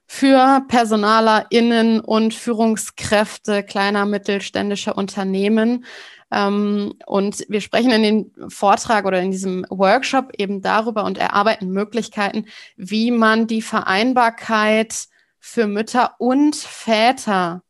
für 0.06 0.62
PersonalerInnen 0.70 2.00
und 2.00 2.34
Führungskräfte 2.34 3.64
kleiner 3.64 4.06
mittelständischer 4.06 4.98
Unternehmen. 4.98 5.86
Ähm, 6.32 6.94
und 7.06 7.46
wir 7.50 7.62
sprechen 7.62 7.92
in 7.92 8.04
dem 8.04 8.50
Vortrag 8.50 9.06
oder 9.06 9.20
in 9.22 9.32
diesem 9.32 9.66
Workshop 9.70 10.32
eben 10.38 10.62
darüber 10.62 11.04
und 11.04 11.18
erarbeiten 11.18 11.70
Möglichkeiten, 11.70 12.46
wie 12.78 13.12
man 13.12 13.48
die 13.48 13.62
Vereinbarkeit 13.62 15.08
für 15.40 15.68
Mütter 15.68 16.16
und 16.20 16.56
Väter 16.56 17.64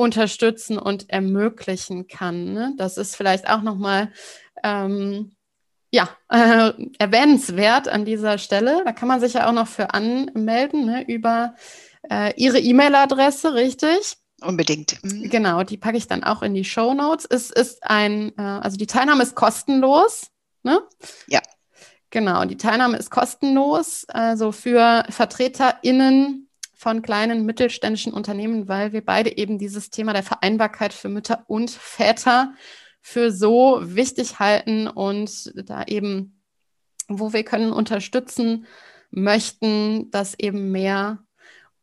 unterstützen 0.00 0.78
und 0.78 1.10
ermöglichen 1.10 2.08
kann. 2.08 2.54
Ne? 2.54 2.72
Das 2.78 2.96
ist 2.96 3.16
vielleicht 3.16 3.48
auch 3.48 3.60
nochmal 3.60 4.10
ähm, 4.64 5.32
ja, 5.90 6.08
äh, 6.30 6.72
erwähnenswert 6.98 7.86
an 7.86 8.06
dieser 8.06 8.38
Stelle. 8.38 8.82
Da 8.84 8.92
kann 8.92 9.08
man 9.08 9.20
sich 9.20 9.34
ja 9.34 9.46
auch 9.46 9.52
noch 9.52 9.68
für 9.68 9.92
anmelden 9.92 10.86
ne, 10.86 11.06
über 11.06 11.54
äh, 12.10 12.32
Ihre 12.36 12.58
E-Mail-Adresse, 12.58 13.52
richtig? 13.52 14.16
Unbedingt. 14.40 15.04
Mhm. 15.04 15.28
Genau, 15.28 15.64
die 15.64 15.76
packe 15.76 15.98
ich 15.98 16.06
dann 16.06 16.24
auch 16.24 16.40
in 16.40 16.54
die 16.54 16.64
Show 16.64 16.94
Notes. 16.94 17.26
Es 17.28 17.50
ist 17.50 17.84
ein, 17.84 18.32
äh, 18.38 18.42
also 18.42 18.78
die 18.78 18.86
Teilnahme 18.86 19.22
ist 19.22 19.34
kostenlos. 19.34 20.28
Ne? 20.62 20.80
Ja. 21.26 21.40
Genau, 22.08 22.44
die 22.46 22.56
Teilnahme 22.56 22.96
ist 22.96 23.10
kostenlos, 23.10 24.04
also 24.08 24.50
für 24.50 25.04
VertreterInnen 25.10 26.49
von 26.80 27.02
kleinen 27.02 27.44
mittelständischen 27.44 28.14
Unternehmen, 28.14 28.66
weil 28.66 28.94
wir 28.94 29.04
beide 29.04 29.36
eben 29.36 29.58
dieses 29.58 29.90
Thema 29.90 30.14
der 30.14 30.22
Vereinbarkeit 30.22 30.94
für 30.94 31.10
Mütter 31.10 31.44
und 31.46 31.70
Väter 31.70 32.54
für 33.02 33.30
so 33.30 33.80
wichtig 33.82 34.38
halten 34.38 34.88
und 34.88 35.52
da 35.68 35.84
eben, 35.84 36.40
wo 37.06 37.34
wir 37.34 37.44
können, 37.44 37.74
unterstützen 37.74 38.64
möchten, 39.10 40.10
dass 40.10 40.38
eben 40.38 40.72
mehr 40.72 41.18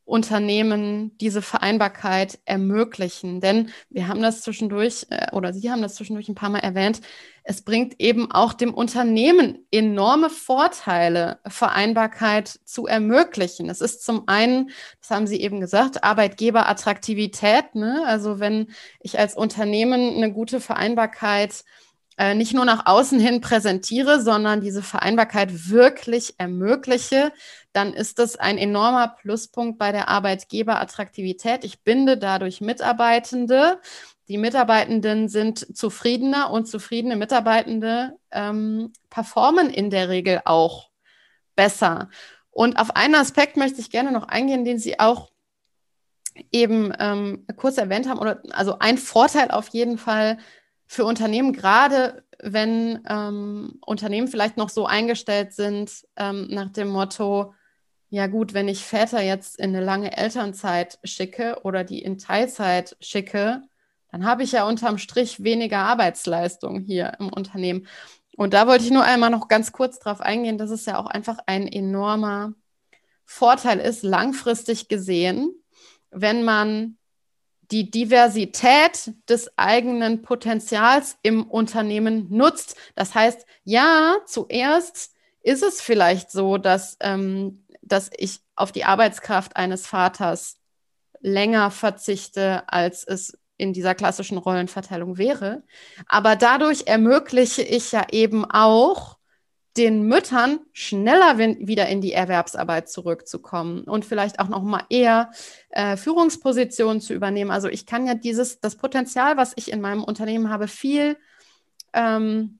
Unternehmen 0.07 1.17
diese 1.17 1.41
Vereinbarkeit 1.41 2.39
ermöglichen. 2.45 3.41
Denn 3.41 3.69
wir 3.89 4.07
haben 4.07 4.21
das 4.21 4.41
zwischendurch, 4.41 5.05
äh, 5.09 5.27
oder 5.33 5.53
Sie 5.53 5.69
haben 5.69 5.81
das 5.81 5.95
zwischendurch 5.95 6.29
ein 6.29 6.35
paar 6.35 6.49
Mal 6.49 6.59
erwähnt, 6.59 7.01
es 7.43 7.61
bringt 7.61 7.99
eben 7.99 8.31
auch 8.31 8.53
dem 8.53 8.73
Unternehmen 8.73 9.65
enorme 9.71 10.29
Vorteile, 10.29 11.39
Vereinbarkeit 11.47 12.47
zu 12.65 12.87
ermöglichen. 12.87 13.69
Es 13.69 13.81
ist 13.81 14.03
zum 14.03 14.27
einen, 14.27 14.71
das 15.01 15.11
haben 15.11 15.27
Sie 15.27 15.41
eben 15.41 15.59
gesagt, 15.59 16.03
Arbeitgeberattraktivität. 16.03 17.75
Ne? 17.75 18.03
Also 18.05 18.39
wenn 18.39 18.67
ich 19.01 19.19
als 19.19 19.35
Unternehmen 19.35 20.15
eine 20.15 20.31
gute 20.31 20.59
Vereinbarkeit 20.61 21.51
äh, 21.51 21.86
nicht 22.35 22.53
nur 22.53 22.65
nach 22.65 22.87
außen 22.87 23.19
hin 23.19 23.41
präsentiere, 23.41 24.21
sondern 24.21 24.61
diese 24.61 24.81
Vereinbarkeit 24.81 25.69
wirklich 25.69 26.33
ermögliche, 26.39 27.31
dann 27.73 27.93
ist 27.93 28.17
das 28.17 28.37
ein 28.37 28.57
enormer 28.57 29.09
Pluspunkt 29.09 29.77
bei 29.77 29.91
der 29.91 30.09
Arbeitgeberattraktivität. 30.09 31.63
Ich 31.63 31.83
binde 31.83 32.17
dadurch 32.17 32.59
Mitarbeitende. 32.59 33.79
Die 34.29 34.39
Mitarbeitenden 34.39 35.29
sind 35.29 35.77
zufriedener 35.77 36.49
und 36.49 36.67
zufriedene 36.67 37.15
Mitarbeitende 37.15 38.13
ähm, 38.31 38.91
performen 39.11 39.69
in 39.69 39.91
der 39.91 40.09
Regel 40.09 40.41
auch 40.45 40.89
besser. 41.55 42.09
Und 42.49 42.79
auf 42.79 42.95
einen 42.95 43.13
Aspekt 43.13 43.57
möchte 43.57 43.79
ich 43.79 43.91
gerne 43.91 44.11
noch 44.11 44.27
eingehen, 44.27 44.65
den 44.65 44.79
Sie 44.79 44.99
auch 44.99 45.29
eben 46.51 46.91
ähm, 46.99 47.45
kurz 47.55 47.77
erwähnt 47.77 48.09
haben, 48.09 48.19
oder 48.19 48.41
also 48.51 48.79
ein 48.79 48.97
Vorteil 48.97 49.51
auf 49.51 49.69
jeden 49.69 49.99
Fall 49.99 50.39
für 50.87 51.05
Unternehmen, 51.05 51.53
gerade 51.53 52.23
wenn 52.39 53.03
ähm, 53.09 53.79
Unternehmen 53.85 54.27
vielleicht 54.27 54.57
noch 54.57 54.69
so 54.69 54.85
eingestellt 54.85 55.53
sind 55.53 56.05
ähm, 56.15 56.47
nach 56.49 56.69
dem 56.69 56.87
Motto, 56.87 57.53
ja 58.09 58.27
gut, 58.27 58.53
wenn 58.53 58.69
ich 58.69 58.85
Väter 58.85 59.21
jetzt 59.21 59.59
in 59.59 59.75
eine 59.75 59.83
lange 59.83 60.15
Elternzeit 60.15 60.97
schicke 61.03 61.59
oder 61.63 61.83
die 61.83 62.01
in 62.01 62.17
Teilzeit 62.17 62.95
schicke, 63.01 63.63
dann 64.11 64.25
habe 64.25 64.43
ich 64.43 64.53
ja 64.53 64.65
unterm 64.65 64.97
Strich 64.97 65.43
weniger 65.43 65.79
Arbeitsleistung 65.79 66.79
hier 66.79 67.13
im 67.19 67.29
Unternehmen. 67.29 67.87
Und 68.37 68.53
da 68.53 68.67
wollte 68.67 68.85
ich 68.85 68.91
nur 68.91 69.03
einmal 69.03 69.29
noch 69.29 69.49
ganz 69.49 69.71
kurz 69.73 69.99
darauf 69.99 70.21
eingehen, 70.21 70.57
dass 70.57 70.69
es 70.69 70.85
ja 70.85 70.97
auch 70.97 71.07
einfach 71.07 71.39
ein 71.47 71.67
enormer 71.67 72.53
Vorteil 73.25 73.79
ist, 73.79 74.03
langfristig 74.03 74.87
gesehen, 74.87 75.51
wenn 76.11 76.43
man 76.43 76.96
die 77.71 77.91
Diversität 77.91 79.13
des 79.29 79.51
eigenen 79.57 80.21
Potenzials 80.21 81.17
im 81.21 81.43
Unternehmen 81.43 82.27
nutzt. 82.29 82.75
Das 82.95 83.13
heißt, 83.13 83.45
ja, 83.63 84.15
zuerst 84.25 85.13
ist 85.41 85.63
es 85.63 85.81
vielleicht 85.81 86.31
so, 86.31 86.57
dass 86.57 86.97
ähm, 86.99 87.63
dass 87.87 88.09
ich 88.17 88.41
auf 88.55 88.71
die 88.71 88.83
Arbeitskraft 88.83 89.55
eines 89.55 89.87
Vaters 89.87 90.57
länger 91.19 91.71
verzichte, 91.71 92.63
als 92.67 93.03
es 93.03 93.37
in 93.57 93.73
dieser 93.73 93.95
klassischen 93.95 94.37
Rollenverteilung 94.37 95.17
wäre. 95.17 95.63
Aber 96.07 96.35
dadurch 96.35 96.83
ermögliche 96.85 97.63
ich 97.63 97.91
ja 97.91 98.05
eben 98.11 98.45
auch 98.45 99.16
den 99.77 100.03
Müttern 100.03 100.59
schneller 100.73 101.37
wieder 101.37 101.87
in 101.87 102.01
die 102.01 102.13
Erwerbsarbeit 102.13 102.89
zurückzukommen 102.89 103.83
und 103.83 104.05
vielleicht 104.05 104.39
auch 104.39 104.47
noch 104.47 104.63
mal 104.63 104.83
eher 104.89 105.31
äh, 105.69 105.95
Führungspositionen 105.97 106.99
zu 106.99 107.13
übernehmen. 107.13 107.51
Also 107.51 107.67
ich 107.67 107.85
kann 107.85 108.07
ja 108.07 108.15
dieses 108.15 108.59
das 108.59 108.75
Potenzial, 108.75 109.37
was 109.37 109.53
ich 109.55 109.71
in 109.71 109.79
meinem 109.79 110.03
Unternehmen 110.03 110.49
habe, 110.49 110.67
viel 110.67 111.17
ähm, 111.93 112.59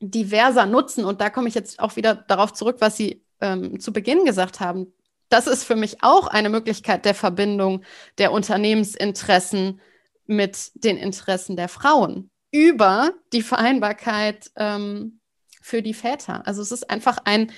diverser 0.00 0.66
nutzen. 0.66 1.04
Und 1.04 1.20
da 1.20 1.30
komme 1.30 1.48
ich 1.48 1.54
jetzt 1.54 1.78
auch 1.80 1.96
wieder 1.96 2.14
darauf 2.14 2.52
zurück, 2.52 2.76
was 2.80 2.96
Sie 2.96 3.22
ähm, 3.40 3.78
zu 3.78 3.92
Beginn 3.92 4.24
gesagt 4.24 4.60
haben, 4.60 4.92
das 5.28 5.46
ist 5.46 5.64
für 5.64 5.76
mich 5.76 6.02
auch 6.02 6.26
eine 6.26 6.48
Möglichkeit 6.48 7.04
der 7.04 7.14
Verbindung 7.14 7.82
der 8.16 8.32
Unternehmensinteressen 8.32 9.80
mit 10.26 10.70
den 10.74 10.96
Interessen 10.96 11.56
der 11.56 11.68
Frauen 11.68 12.30
über 12.50 13.12
die 13.32 13.42
Vereinbarkeit 13.42 14.50
ähm, 14.56 15.17
für 15.68 15.82
die 15.82 15.94
Väter. 15.94 16.46
Also 16.46 16.62
es 16.62 16.72
ist 16.72 16.88
einfach 16.88 17.18
ein, 17.24 17.52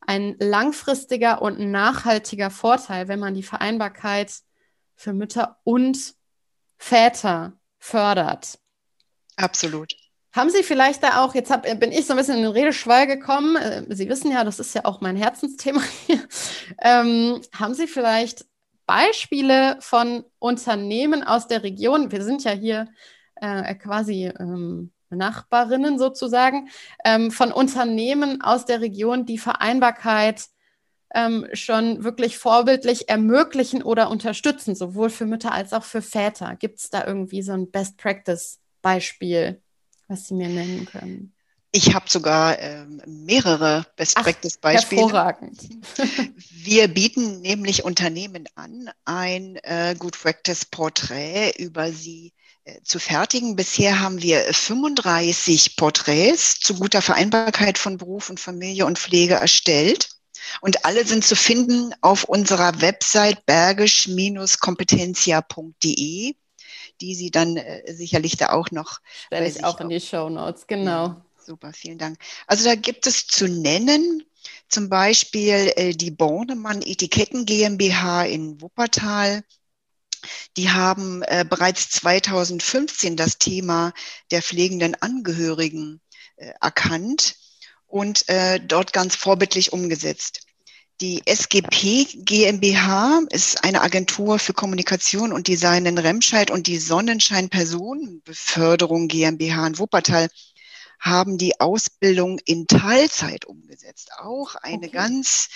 ein 0.00 0.36
langfristiger 0.40 1.40
und 1.40 1.60
nachhaltiger 1.60 2.50
Vorteil, 2.50 3.06
wenn 3.06 3.20
man 3.20 3.34
die 3.34 3.44
Vereinbarkeit 3.44 4.34
für 4.96 5.12
Mütter 5.12 5.60
und 5.62 6.14
Väter 6.76 7.52
fördert. 7.78 8.58
Absolut. 9.36 9.94
Haben 10.32 10.50
Sie 10.50 10.62
vielleicht 10.62 11.02
da 11.02 11.22
auch, 11.22 11.34
jetzt 11.34 11.50
hab, 11.50 11.62
bin 11.62 11.92
ich 11.92 12.06
so 12.06 12.14
ein 12.14 12.16
bisschen 12.16 12.38
in 12.38 12.42
den 12.42 12.52
Redeschwall 12.52 13.06
gekommen, 13.06 13.56
äh, 13.56 13.84
Sie 13.94 14.08
wissen 14.08 14.32
ja, 14.32 14.44
das 14.44 14.58
ist 14.58 14.74
ja 14.74 14.84
auch 14.84 15.00
mein 15.00 15.16
Herzensthema 15.16 15.82
hier. 16.06 16.20
Ähm, 16.80 17.40
haben 17.54 17.74
Sie 17.74 17.86
vielleicht 17.86 18.46
Beispiele 18.86 19.76
von 19.80 20.24
Unternehmen 20.38 21.22
aus 21.22 21.46
der 21.46 21.62
Region? 21.62 22.10
Wir 22.10 22.24
sind 22.24 22.42
ja 22.44 22.52
hier 22.52 22.88
äh, 23.36 23.74
quasi 23.74 24.26
ähm, 24.26 24.91
Nachbarinnen 25.12 25.98
sozusagen, 25.98 26.68
ähm, 27.04 27.30
von 27.30 27.52
Unternehmen 27.52 28.42
aus 28.42 28.64
der 28.64 28.80
Region, 28.80 29.26
die 29.26 29.38
Vereinbarkeit 29.38 30.46
ähm, 31.14 31.46
schon 31.52 32.04
wirklich 32.04 32.38
vorbildlich 32.38 33.08
ermöglichen 33.08 33.82
oder 33.82 34.10
unterstützen, 34.10 34.74
sowohl 34.74 35.10
für 35.10 35.26
Mütter 35.26 35.52
als 35.52 35.72
auch 35.72 35.84
für 35.84 36.02
Väter. 36.02 36.56
Gibt 36.56 36.78
es 36.80 36.90
da 36.90 37.06
irgendwie 37.06 37.42
so 37.42 37.52
ein 37.52 37.70
Best-Practice-Beispiel? 37.70 39.60
was 40.12 40.28
Sie 40.28 40.34
mir 40.34 40.48
nennen 40.48 40.86
können? 40.86 41.34
Ich 41.74 41.94
habe 41.94 42.04
sogar 42.06 42.58
ähm, 42.58 43.00
mehrere 43.06 43.86
Best 43.96 44.16
Practice 44.16 44.58
Beispiele. 44.58 45.00
Hervorragend. 45.00 45.58
Wir 46.50 46.88
bieten 46.88 47.40
nämlich 47.40 47.84
Unternehmen 47.84 48.46
an, 48.54 48.90
ein 49.06 49.56
äh, 49.62 49.96
Good 49.98 50.20
Practice 50.20 50.66
Porträt 50.66 51.54
über 51.56 51.90
sie 51.90 52.34
äh, 52.64 52.82
zu 52.82 52.98
fertigen. 52.98 53.56
Bisher 53.56 54.00
haben 54.00 54.20
wir 54.20 54.52
35 54.52 55.76
Porträts 55.76 56.60
zu 56.60 56.74
guter 56.74 57.00
Vereinbarkeit 57.00 57.78
von 57.78 57.96
Beruf 57.96 58.28
und 58.28 58.38
Familie 58.38 58.84
und 58.84 58.98
Pflege 58.98 59.36
erstellt. 59.36 60.10
Und 60.60 60.84
alle 60.84 61.06
sind 61.06 61.24
zu 61.24 61.36
finden 61.36 61.94
auf 62.02 62.24
unserer 62.24 62.82
Website 62.82 63.46
bergisch-kompetentia.de 63.46 66.34
die 67.00 67.14
Sie 67.16 67.30
dann 67.30 67.56
äh, 67.56 67.90
sicherlich 67.92 68.36
da 68.36 68.50
auch 68.50 68.70
noch. 68.70 69.00
Stelle 69.26 69.48
ich 69.48 69.64
auch 69.64 69.80
in 69.80 69.88
die 69.88 70.00
Show 70.00 70.28
Notes, 70.28 70.68
genau. 70.68 71.06
Ja, 71.06 71.24
super, 71.44 71.72
vielen 71.72 71.98
Dank. 71.98 72.18
Also 72.46 72.64
da 72.64 72.74
gibt 72.74 73.06
es 73.06 73.26
zu 73.26 73.48
nennen 73.48 74.24
zum 74.68 74.88
Beispiel 74.88 75.72
äh, 75.76 75.92
die 75.92 76.10
Bornemann 76.10 76.82
Etiketten 76.82 77.46
GmbH 77.46 78.24
in 78.24 78.60
Wuppertal. 78.60 79.44
Die 80.56 80.70
haben 80.70 81.22
äh, 81.22 81.44
bereits 81.48 81.90
2015 81.90 83.16
das 83.16 83.38
Thema 83.38 83.92
der 84.30 84.42
pflegenden 84.42 84.94
Angehörigen 84.94 86.00
äh, 86.36 86.52
erkannt 86.60 87.36
und 87.86 88.28
äh, 88.28 88.60
dort 88.60 88.92
ganz 88.92 89.16
vorbildlich 89.16 89.72
umgesetzt. 89.72 90.46
Die 91.00 91.22
SGP 91.26 92.06
GmbH 92.24 93.22
ist 93.30 93.64
eine 93.64 93.82
Agentur 93.82 94.38
für 94.38 94.54
Kommunikation 94.54 95.32
und 95.32 95.48
Design 95.48 95.84
in 95.84 95.98
Remscheid 95.98 96.50
und 96.50 96.68
die 96.68 96.78
Sonnenschein 96.78 97.48
Personenbeförderung 97.48 99.08
GmbH 99.08 99.66
in 99.66 99.78
Wuppertal 99.78 100.28
haben 101.02 101.36
die 101.36 101.60
Ausbildung 101.60 102.38
in 102.44 102.68
Teilzeit 102.68 103.44
umgesetzt. 103.44 104.12
Auch 104.18 104.54
eine 104.54 104.86
okay. 104.86 104.90
ganz 104.90 105.48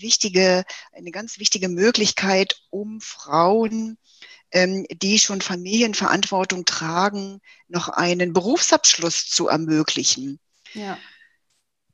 wichtige, 0.00 0.64
eine 0.92 1.10
ganz 1.10 1.38
wichtige 1.38 1.68
Möglichkeit, 1.68 2.62
um 2.70 3.02
Frauen, 3.02 3.98
ähm, 4.52 4.86
die 4.90 5.18
schon 5.18 5.42
Familienverantwortung 5.42 6.64
tragen, 6.64 7.40
noch 7.68 7.90
einen 7.90 8.32
Berufsabschluss 8.32 9.28
zu 9.28 9.48
ermöglichen. 9.48 10.40
Ja. 10.72 10.96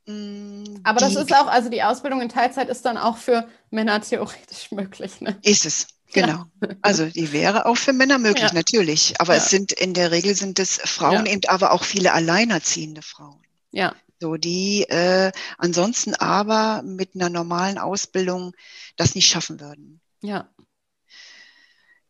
Mm, 0.05 0.79
Aber 0.85 1.01
das 1.01 1.15
ist 1.15 1.33
auch, 1.33 1.47
also 1.47 1.69
die 1.69 1.83
Ausbildung 1.83 2.21
in 2.21 2.29
Teilzeit 2.29 2.69
ist 2.69 2.85
dann 2.85 2.97
auch 2.97 3.17
für 3.17 3.49
Männer 3.69 4.01
theoretisch 4.01 4.71
möglich. 4.71 5.19
Ne? 5.19 5.37
Ist 5.41 5.65
es, 5.65 5.87
genau. 6.13 6.45
Ja. 6.61 6.69
Also 6.81 7.05
die 7.05 7.31
wäre 7.31 7.65
auch 7.65 7.77
für 7.77 7.93
Männer 7.93 8.17
möglich, 8.17 8.49
ja. 8.49 8.53
natürlich. 8.53 9.19
Aber 9.19 9.35
ja. 9.35 9.41
es 9.41 9.49
sind 9.49 9.71
in 9.71 9.93
der 9.93 10.11
Regel 10.11 10.35
sind 10.35 10.59
es 10.59 10.77
Frauen 10.77 11.25
eben, 11.25 11.41
aber 11.47 11.71
auch 11.71 11.83
viele 11.83 12.13
alleinerziehende 12.13 13.01
Frauen. 13.01 13.41
Ja. 13.71 13.95
So, 14.19 14.37
die 14.37 14.83
äh, 14.83 15.31
ansonsten 15.57 16.15
aber 16.15 16.81
mit 16.83 17.15
einer 17.15 17.29
normalen 17.29 17.77
Ausbildung 17.77 18.53
das 18.95 19.15
nicht 19.15 19.27
schaffen 19.27 19.59
würden. 19.59 19.99
Ja. 20.21 20.49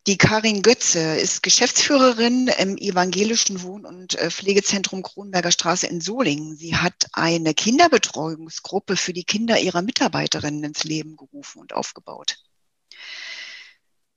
Die 0.05 0.17
Karin 0.17 0.61
Götze 0.61 0.99
ist 1.15 1.43
Geschäftsführerin 1.43 2.49
im 2.59 2.77
evangelischen 2.77 3.63
Wohn- 3.63 3.85
und 3.85 4.15
äh, 4.15 4.29
Pflegezentrum 4.29 5.01
Kronberger 5.01 5.49
Straße 5.49 5.87
in 5.87 6.01
Solingen. 6.01 6.57
Sie 6.57 6.75
hat 6.75 7.07
eine 7.13 7.53
Kinderbetreuungsgruppe 7.53 8.97
für 8.97 9.13
die 9.13 9.23
Kinder 9.23 9.59
ihrer 9.59 9.81
Mitarbeiterinnen 9.81 10.65
ins 10.65 10.83
Leben 10.83 11.15
gerufen 11.15 11.59
und 11.59 11.73
aufgebaut. 11.73 12.35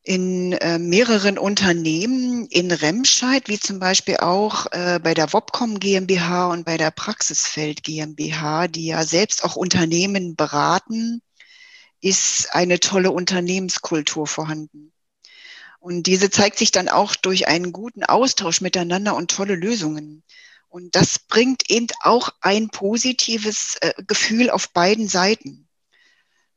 In 0.07 0.53
äh, 0.53 0.79
mehreren 0.79 1.37
Unternehmen 1.37 2.47
in 2.47 2.71
Remscheid, 2.71 3.49
wie 3.49 3.59
zum 3.59 3.81
Beispiel 3.81 4.19
auch 4.19 4.67
äh, 4.71 5.01
bei 5.03 5.15
der 5.15 5.33
Wobcom 5.33 5.81
GmbH 5.81 6.47
und 6.47 6.65
bei 6.65 6.77
der 6.77 6.93
Praxisfeld 6.93 7.83
GmbH, 7.83 8.69
die 8.69 8.87
ja 8.87 9.03
selbst 9.03 9.43
auch 9.43 9.57
Unternehmen 9.57 10.37
beraten, 10.37 11.23
ist 12.01 12.55
eine 12.55 12.79
tolle 12.79 13.11
Unternehmenskultur 13.11 14.29
vorhanden. 14.29 14.93
Und 15.81 16.05
diese 16.05 16.31
zeigt 16.31 16.59
sich 16.59 16.71
dann 16.71 16.89
auch 16.89 17.17
durch 17.17 17.49
einen 17.49 17.73
guten 17.73 18.05
Austausch 18.05 18.61
miteinander 18.61 19.17
und 19.17 19.33
tolle 19.33 19.57
Lösungen. 19.57 20.23
Und 20.69 20.95
das 20.95 21.19
bringt 21.19 21.69
eben 21.69 21.89
auch 22.03 22.31
ein 22.43 22.69
positives 22.69 23.75
äh, 23.81 23.93
Gefühl 24.07 24.51
auf 24.51 24.69
beiden 24.69 25.09
Seiten. 25.09 25.66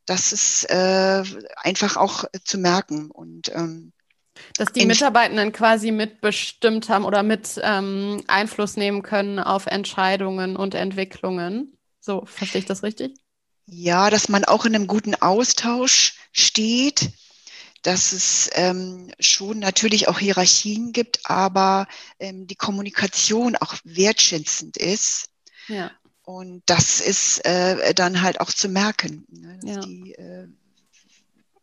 Das 0.09 0.33
ist 0.33 0.63
äh, 0.71 1.23
einfach 1.57 1.95
auch 1.95 2.25
zu 2.43 2.57
merken. 2.57 3.11
Und 3.11 3.49
ähm, 3.53 3.93
dass 4.57 4.71
die 4.71 4.87
Mitarbeitenden 4.87 5.51
quasi 5.51 5.91
mitbestimmt 5.91 6.89
haben 6.89 7.05
oder 7.05 7.21
mit 7.21 7.59
ähm, 7.61 8.23
Einfluss 8.27 8.75
nehmen 8.75 9.03
können 9.03 9.37
auf 9.37 9.67
Entscheidungen 9.67 10.55
und 10.55 10.73
Entwicklungen. 10.73 11.77
So, 11.99 12.25
verstehe 12.25 12.61
ich 12.61 12.65
das 12.65 12.81
richtig? 12.81 13.19
Ja, 13.67 14.09
dass 14.09 14.29
man 14.29 14.45
auch 14.45 14.65
in 14.65 14.73
einem 14.73 14.87
guten 14.87 15.13
Austausch 15.13 16.15
steht 16.31 17.11
dass 17.81 18.11
es 18.11 18.49
ähm, 18.55 19.09
schon 19.21 19.59
natürlich 19.59 20.09
auch 20.09 20.19
Hierarchien 20.19 20.91
gibt, 20.91 21.21
aber 21.29 21.87
ähm, 22.19 22.45
die 22.45 22.55
Kommunikation 22.55 23.55
auch 23.55 23.73
wertschätzend 23.85 24.75
ist. 24.75 25.29
Ja. 25.69 25.89
Und 26.29 26.61
das 26.67 27.01
ist 27.01 27.43
äh, 27.43 27.91
dann 27.95 28.21
halt 28.21 28.39
auch 28.39 28.51
zu 28.51 28.69
merken. 28.69 29.25
Ne? 29.31 29.59
Ja. 29.63 29.79
Die, 29.79 30.13
äh, 30.13 30.47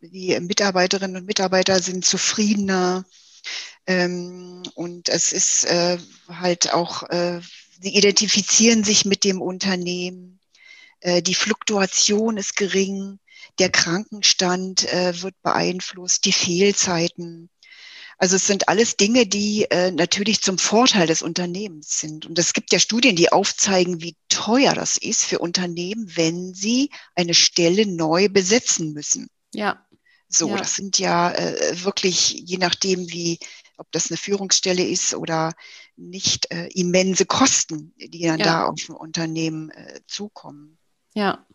die 0.01 0.37
Mitarbeiterinnen 0.41 1.15
und 1.15 1.25
Mitarbeiter 1.25 1.81
sind 1.81 2.03
zufriedener. 2.03 3.05
Ähm, 3.85 4.63
und 4.75 5.07
es 5.07 5.31
ist 5.31 5.63
äh, 5.63 5.97
halt 6.27 6.73
auch, 6.73 7.03
äh, 7.03 7.39
sie 7.81 7.95
identifizieren 7.95 8.83
sich 8.83 9.05
mit 9.05 9.23
dem 9.23 9.41
Unternehmen. 9.41 10.37
Äh, 10.99 11.21
die 11.21 11.35
Fluktuation 11.35 12.35
ist 12.35 12.57
gering 12.57 13.19
der 13.59 13.69
Krankenstand 13.69 14.83
äh, 14.91 15.21
wird 15.21 15.41
beeinflusst, 15.43 16.25
die 16.25 16.33
Fehlzeiten. 16.33 17.49
Also 18.19 18.35
es 18.35 18.47
sind 18.47 18.67
alles 18.67 18.97
Dinge, 18.97 19.27
die 19.27 19.65
äh, 19.69 19.91
natürlich 19.91 20.41
zum 20.41 20.57
Vorteil 20.57 21.05
des 21.05 21.21
Unternehmens 21.21 21.99
sind. 21.99 22.25
Und 22.25 22.39
es 22.39 22.53
gibt 22.53 22.73
ja 22.73 22.79
Studien, 22.79 23.15
die 23.15 23.31
aufzeigen, 23.31 24.01
wie 24.01 24.15
teuer 24.27 24.73
das 24.73 24.97
ist 24.97 25.23
für 25.23 25.39
Unternehmen, 25.39 26.11
wenn 26.15 26.55
sie 26.55 26.89
eine 27.15 27.35
Stelle 27.35 27.85
neu 27.85 28.27
besetzen 28.27 28.93
müssen. 28.93 29.29
Ja. 29.53 29.85
So, 30.29 30.49
ja. 30.49 30.57
das 30.57 30.75
sind 30.75 30.97
ja 30.97 31.31
äh, 31.31 31.83
wirklich, 31.83 32.31
je 32.45 32.57
nachdem, 32.57 33.07
wie, 33.11 33.37
ob 33.77 33.91
das 33.91 34.09
eine 34.09 34.17
Führungsstelle 34.17 34.83
ist 34.83 35.13
oder 35.13 35.53
nicht, 35.95 36.51
äh, 36.51 36.67
immense 36.69 37.25
Kosten, 37.25 37.93
die 37.97 38.23
dann 38.23 38.39
ja. 38.39 38.45
da 38.45 38.65
auf 38.65 38.89
ein 38.89 38.95
Unternehmen 38.95 39.69
äh, 39.69 39.99
zukommen. 40.07 40.79
Ja. 41.13 41.45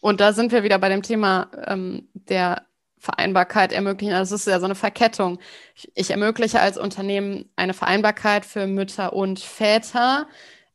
Und 0.00 0.20
da 0.20 0.32
sind 0.32 0.50
wir 0.50 0.62
wieder 0.62 0.78
bei 0.78 0.88
dem 0.88 1.02
Thema 1.02 1.50
ähm, 1.66 2.08
der 2.14 2.66
Vereinbarkeit 3.04 3.72
ermöglichen. 3.72 4.14
Also 4.14 4.34
es 4.34 4.42
ist 4.42 4.50
ja 4.50 4.58
so 4.58 4.64
eine 4.64 4.74
Verkettung. 4.74 5.38
Ich, 5.74 5.92
ich, 5.94 6.10
ermögliche 6.10 6.60
als 6.60 6.78
Unternehmen 6.78 7.50
eine 7.54 7.74
Vereinbarkeit 7.74 8.46
für 8.46 8.66
Mütter 8.66 9.12
und 9.12 9.40
Väter. 9.40 10.26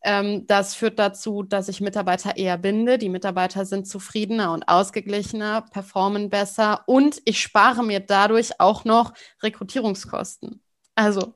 Ähm, 0.03 0.45
das 0.45 0.75
führt 0.75 0.99
dazu, 0.99 1.41
dass 1.41 1.67
ich 1.67 1.81
Mitarbeiter 1.81 2.37
eher 2.37 2.57
binde. 2.57 2.99
Die 2.99 3.09
Mitarbeiter 3.09 3.65
sind 3.65 3.87
zufriedener 3.87 4.53
und 4.53 4.69
ausgeglichener, 4.69 5.63
performen 5.63 6.29
besser 6.29 6.83
und 6.85 7.19
ich 7.25 7.41
spare 7.41 7.83
mir 7.83 7.99
dadurch 7.99 8.59
auch 8.59 8.85
noch 8.85 9.13
Rekrutierungskosten. 9.41 10.61
Also 10.95 11.33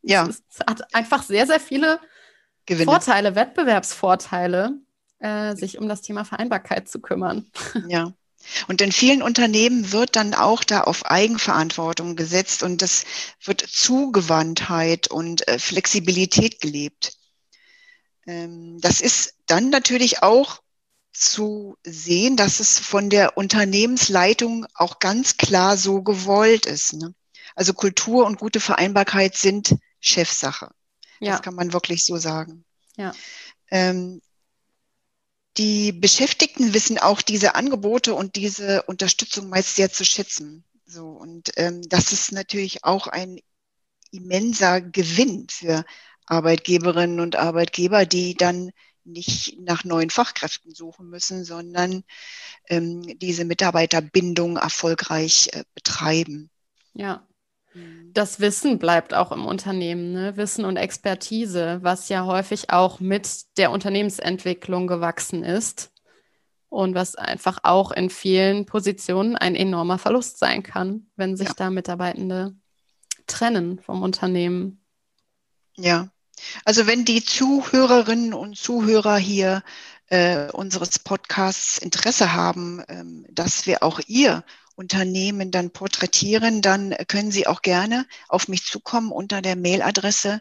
ja. 0.00 0.26
es, 0.26 0.42
es 0.50 0.60
hat 0.60 0.94
einfach 0.94 1.22
sehr, 1.22 1.46
sehr 1.46 1.60
viele 1.60 2.00
Gewinne. 2.64 2.90
Vorteile, 2.90 3.34
Wettbewerbsvorteile, 3.34 4.78
äh, 5.18 5.54
sich 5.56 5.78
um 5.78 5.88
das 5.88 6.00
Thema 6.00 6.24
Vereinbarkeit 6.24 6.88
zu 6.88 7.00
kümmern. 7.00 7.50
Ja. 7.86 8.12
Und 8.68 8.80
in 8.80 8.92
vielen 8.92 9.22
Unternehmen 9.22 9.92
wird 9.92 10.16
dann 10.16 10.34
auch 10.34 10.64
da 10.64 10.82
auf 10.82 11.06
Eigenverantwortung 11.06 12.16
gesetzt 12.16 12.62
und 12.62 12.82
das 12.82 13.04
wird 13.44 13.60
Zugewandtheit 13.60 15.08
und 15.08 15.46
äh, 15.48 15.58
Flexibilität 15.58 16.60
gelebt. 16.60 17.16
Ähm, 18.26 18.78
das 18.80 19.00
ist 19.00 19.34
dann 19.46 19.70
natürlich 19.70 20.22
auch 20.22 20.60
zu 21.12 21.76
sehen, 21.84 22.36
dass 22.36 22.60
es 22.60 22.78
von 22.78 23.10
der 23.10 23.36
Unternehmensleitung 23.36 24.66
auch 24.74 24.98
ganz 24.98 25.36
klar 25.36 25.76
so 25.76 26.02
gewollt 26.02 26.66
ist. 26.66 26.94
Ne? 26.94 27.14
Also 27.54 27.74
Kultur 27.74 28.26
und 28.26 28.38
gute 28.38 28.60
Vereinbarkeit 28.60 29.36
sind 29.36 29.76
Chefsache. 30.00 30.70
Ja. 31.20 31.32
Das 31.32 31.42
kann 31.42 31.54
man 31.54 31.72
wirklich 31.72 32.04
so 32.04 32.16
sagen. 32.16 32.64
Ja. 32.96 33.12
Ähm, 33.70 34.20
die 35.58 35.92
Beschäftigten 35.92 36.74
wissen 36.74 36.98
auch 36.98 37.22
diese 37.22 37.54
Angebote 37.54 38.14
und 38.14 38.36
diese 38.36 38.82
Unterstützung 38.84 39.48
meist 39.48 39.76
sehr 39.76 39.92
zu 39.92 40.04
schätzen. 40.04 40.64
So, 40.86 41.08
und 41.08 41.52
ähm, 41.56 41.82
das 41.88 42.12
ist 42.12 42.32
natürlich 42.32 42.84
auch 42.84 43.06
ein 43.06 43.38
immenser 44.10 44.80
Gewinn 44.80 45.46
für 45.50 45.84
Arbeitgeberinnen 46.26 47.20
und 47.20 47.36
Arbeitgeber, 47.36 48.06
die 48.06 48.34
dann 48.34 48.70
nicht 49.04 49.58
nach 49.60 49.84
neuen 49.84 50.10
Fachkräften 50.10 50.74
suchen 50.74 51.08
müssen, 51.08 51.44
sondern 51.44 52.04
ähm, 52.68 53.02
diese 53.18 53.44
Mitarbeiterbindung 53.44 54.56
erfolgreich 54.56 55.48
äh, 55.52 55.64
betreiben. 55.74 56.50
Ja. 56.94 57.26
Mhm. 57.74 58.10
Das 58.12 58.40
Wissen 58.40 58.78
bleibt 58.78 59.14
auch 59.14 59.32
im 59.32 59.46
Unternehmen, 59.46 60.12
ne? 60.12 60.36
Wissen 60.36 60.64
und 60.64 60.76
Expertise, 60.76 61.78
was 61.82 62.08
ja 62.08 62.24
häufig 62.24 62.70
auch 62.70 63.00
mit 63.00 63.56
der 63.56 63.70
Unternehmensentwicklung 63.70 64.86
gewachsen 64.86 65.44
ist 65.44 65.92
und 66.68 66.94
was 66.94 67.16
einfach 67.16 67.58
auch 67.62 67.90
in 67.92 68.10
vielen 68.10 68.66
Positionen 68.66 69.36
ein 69.36 69.54
enormer 69.54 69.98
Verlust 69.98 70.38
sein 70.38 70.62
kann, 70.62 71.06
wenn 71.16 71.36
sich 71.36 71.48
ja. 71.48 71.54
da 71.56 71.70
Mitarbeitende 71.70 72.54
trennen 73.26 73.78
vom 73.78 74.02
Unternehmen. 74.02 74.84
Ja, 75.76 76.08
also 76.64 76.86
wenn 76.86 77.04
die 77.04 77.24
Zuhörerinnen 77.24 78.34
und 78.34 78.56
Zuhörer 78.56 79.16
hier 79.16 79.62
äh, 80.08 80.50
unseres 80.50 80.98
Podcasts 80.98 81.78
Interesse 81.78 82.34
haben, 82.34 82.82
ähm, 82.88 83.26
dass 83.30 83.66
wir 83.66 83.82
auch 83.82 84.00
ihr 84.06 84.44
Unternehmen 84.74 85.50
dann 85.50 85.70
porträtieren, 85.70 86.62
dann 86.62 86.94
können 87.08 87.30
Sie 87.30 87.46
auch 87.46 87.62
gerne 87.62 88.06
auf 88.28 88.48
mich 88.48 88.64
zukommen 88.64 89.12
unter 89.12 89.42
der 89.42 89.56
Mailadresse, 89.56 90.40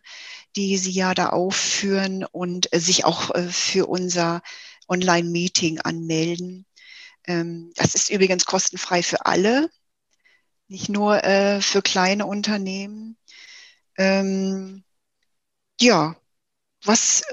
die 0.55 0.77
Sie 0.77 0.91
ja 0.91 1.13
da 1.13 1.29
aufführen 1.29 2.25
und 2.25 2.73
äh, 2.73 2.79
sich 2.79 3.05
auch 3.05 3.33
äh, 3.35 3.49
für 3.49 3.87
unser 3.87 4.41
Online-Meeting 4.87 5.79
anmelden. 5.79 6.65
Ähm, 7.25 7.71
das 7.75 7.95
ist 7.95 8.09
übrigens 8.09 8.45
kostenfrei 8.45 9.03
für 9.03 9.25
alle, 9.25 9.69
nicht 10.67 10.89
nur 10.89 11.23
äh, 11.23 11.61
für 11.61 11.81
kleine 11.81 12.25
Unternehmen. 12.25 13.17
Ähm, 13.97 14.83
ja, 15.79 16.15
was 16.83 17.23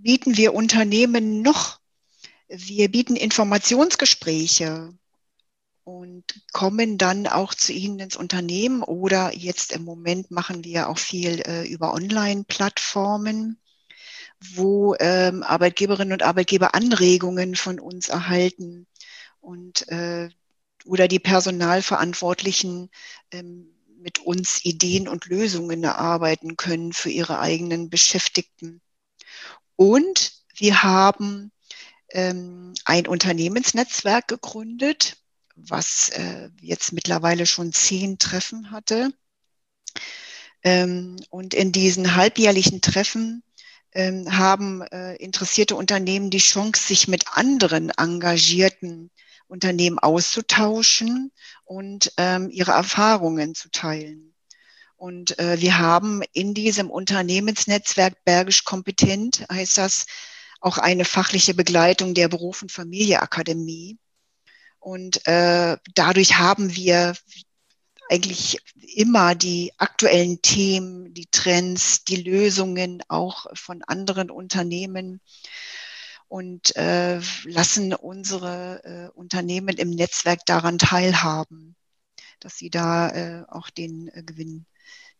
bieten 0.00 0.36
wir 0.36 0.54
Unternehmen 0.54 1.42
noch? 1.42 1.80
Wir 2.48 2.90
bieten 2.90 3.16
Informationsgespräche 3.16 4.94
und 5.86 6.24
kommen 6.52 6.98
dann 6.98 7.28
auch 7.28 7.54
zu 7.54 7.72
Ihnen 7.72 8.00
ins 8.00 8.16
Unternehmen 8.16 8.82
oder 8.82 9.32
jetzt 9.32 9.70
im 9.70 9.84
Moment 9.84 10.32
machen 10.32 10.64
wir 10.64 10.88
auch 10.88 10.98
viel 10.98 11.40
äh, 11.42 11.64
über 11.64 11.94
Online-Plattformen, 11.94 13.60
wo 14.40 14.96
ähm, 14.98 15.44
Arbeitgeberinnen 15.44 16.12
und 16.12 16.24
Arbeitgeber 16.24 16.74
Anregungen 16.74 17.54
von 17.54 17.78
uns 17.78 18.08
erhalten 18.08 18.88
und 19.40 19.88
äh, 19.88 20.28
oder 20.86 21.06
die 21.06 21.20
Personalverantwortlichen 21.20 22.90
ähm, 23.30 23.72
mit 24.00 24.18
uns 24.18 24.64
Ideen 24.64 25.06
und 25.06 25.26
Lösungen 25.26 25.84
erarbeiten 25.84 26.56
können 26.56 26.94
für 26.94 27.10
ihre 27.10 27.38
eigenen 27.38 27.90
Beschäftigten. 27.90 28.80
Und 29.76 30.32
wir 30.56 30.82
haben 30.82 31.52
ähm, 32.10 32.74
ein 32.84 33.06
Unternehmensnetzwerk 33.06 34.26
gegründet, 34.26 35.18
was 35.56 36.10
äh, 36.10 36.50
jetzt 36.60 36.92
mittlerweile 36.92 37.46
schon 37.46 37.72
zehn 37.72 38.18
Treffen 38.18 38.70
hatte. 38.70 39.12
Ähm, 40.62 41.16
und 41.30 41.54
in 41.54 41.72
diesen 41.72 42.14
halbjährlichen 42.14 42.80
Treffen 42.80 43.42
ähm, 43.92 44.36
haben 44.36 44.82
äh, 44.82 45.16
interessierte 45.16 45.74
Unternehmen 45.74 46.30
die 46.30 46.38
Chance, 46.38 46.86
sich 46.86 47.08
mit 47.08 47.24
anderen 47.36 47.90
engagierten 47.90 49.10
Unternehmen 49.48 49.98
auszutauschen 49.98 51.32
und 51.64 52.12
ähm, 52.16 52.50
ihre 52.50 52.72
Erfahrungen 52.72 53.54
zu 53.54 53.70
teilen. 53.70 54.34
Und 54.96 55.38
äh, 55.38 55.60
wir 55.60 55.78
haben 55.78 56.22
in 56.32 56.54
diesem 56.54 56.90
Unternehmensnetzwerk 56.90 58.24
Bergisch 58.24 58.64
Kompetent, 58.64 59.46
heißt 59.50 59.78
das, 59.78 60.06
auch 60.60 60.78
eine 60.78 61.04
fachliche 61.04 61.54
Begleitung 61.54 62.14
der 62.14 62.28
Beruf- 62.28 62.62
und 62.62 62.72
Familieakademie. 62.72 63.98
Und 64.86 65.26
äh, 65.26 65.78
dadurch 65.96 66.38
haben 66.38 66.76
wir 66.76 67.16
eigentlich 68.08 68.58
immer 68.94 69.34
die 69.34 69.72
aktuellen 69.78 70.40
Themen, 70.42 71.12
die 71.12 71.26
Trends, 71.26 72.04
die 72.04 72.22
Lösungen 72.22 73.02
auch 73.08 73.46
von 73.54 73.82
anderen 73.82 74.30
Unternehmen 74.30 75.20
und 76.28 76.76
äh, 76.76 77.18
lassen 77.46 77.94
unsere 77.94 78.84
äh, 78.84 79.18
Unternehmen 79.18 79.76
im 79.76 79.90
Netzwerk 79.90 80.46
daran 80.46 80.78
teilhaben, 80.78 81.74
dass 82.38 82.56
sie 82.56 82.70
da 82.70 83.08
äh, 83.08 83.44
auch 83.48 83.70
den 83.70 84.06
äh, 84.14 84.22
Gewinn 84.22 84.66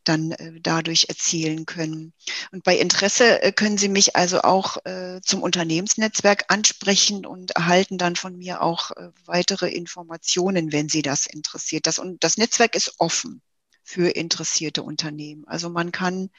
dann 0.09 0.33
äh, 0.33 0.61
dadurch 0.61 1.07
erzielen 1.09 1.67
können. 1.67 2.13
Und 2.53 2.65
bei 2.65 2.77
Interesse 2.79 3.43
äh, 3.43 3.53
können 3.53 3.79
Sie 3.79 3.89
mich 3.89 4.17
also 4.17 4.43
auch 4.43 4.79
äh, 4.85 5.21
zum 5.23 5.43
Unternehmensnetzwerk 5.43 6.45
ansprechen 6.49 7.27
und 7.27 7.53
erhalten 7.53 7.99
dann 7.99 8.17
von 8.17 8.37
mir 8.37 8.63
auch 8.63 8.91
äh, 8.93 9.11
weitere 9.25 9.69
Informationen, 9.69 10.73
wenn 10.73 10.89
Sie 10.89 11.03
das 11.03 11.27
interessiert. 11.27 11.87
Das, 11.87 11.99
und 11.99 12.23
das 12.25 12.37
Netzwerk 12.37 12.75
ist 12.75 12.95
offen 12.99 13.43
für 13.83 14.09
interessierte 14.09 14.83
Unternehmen. 14.83 15.45
Also 15.47 15.71
man 15.71 15.93
kann 15.93 16.31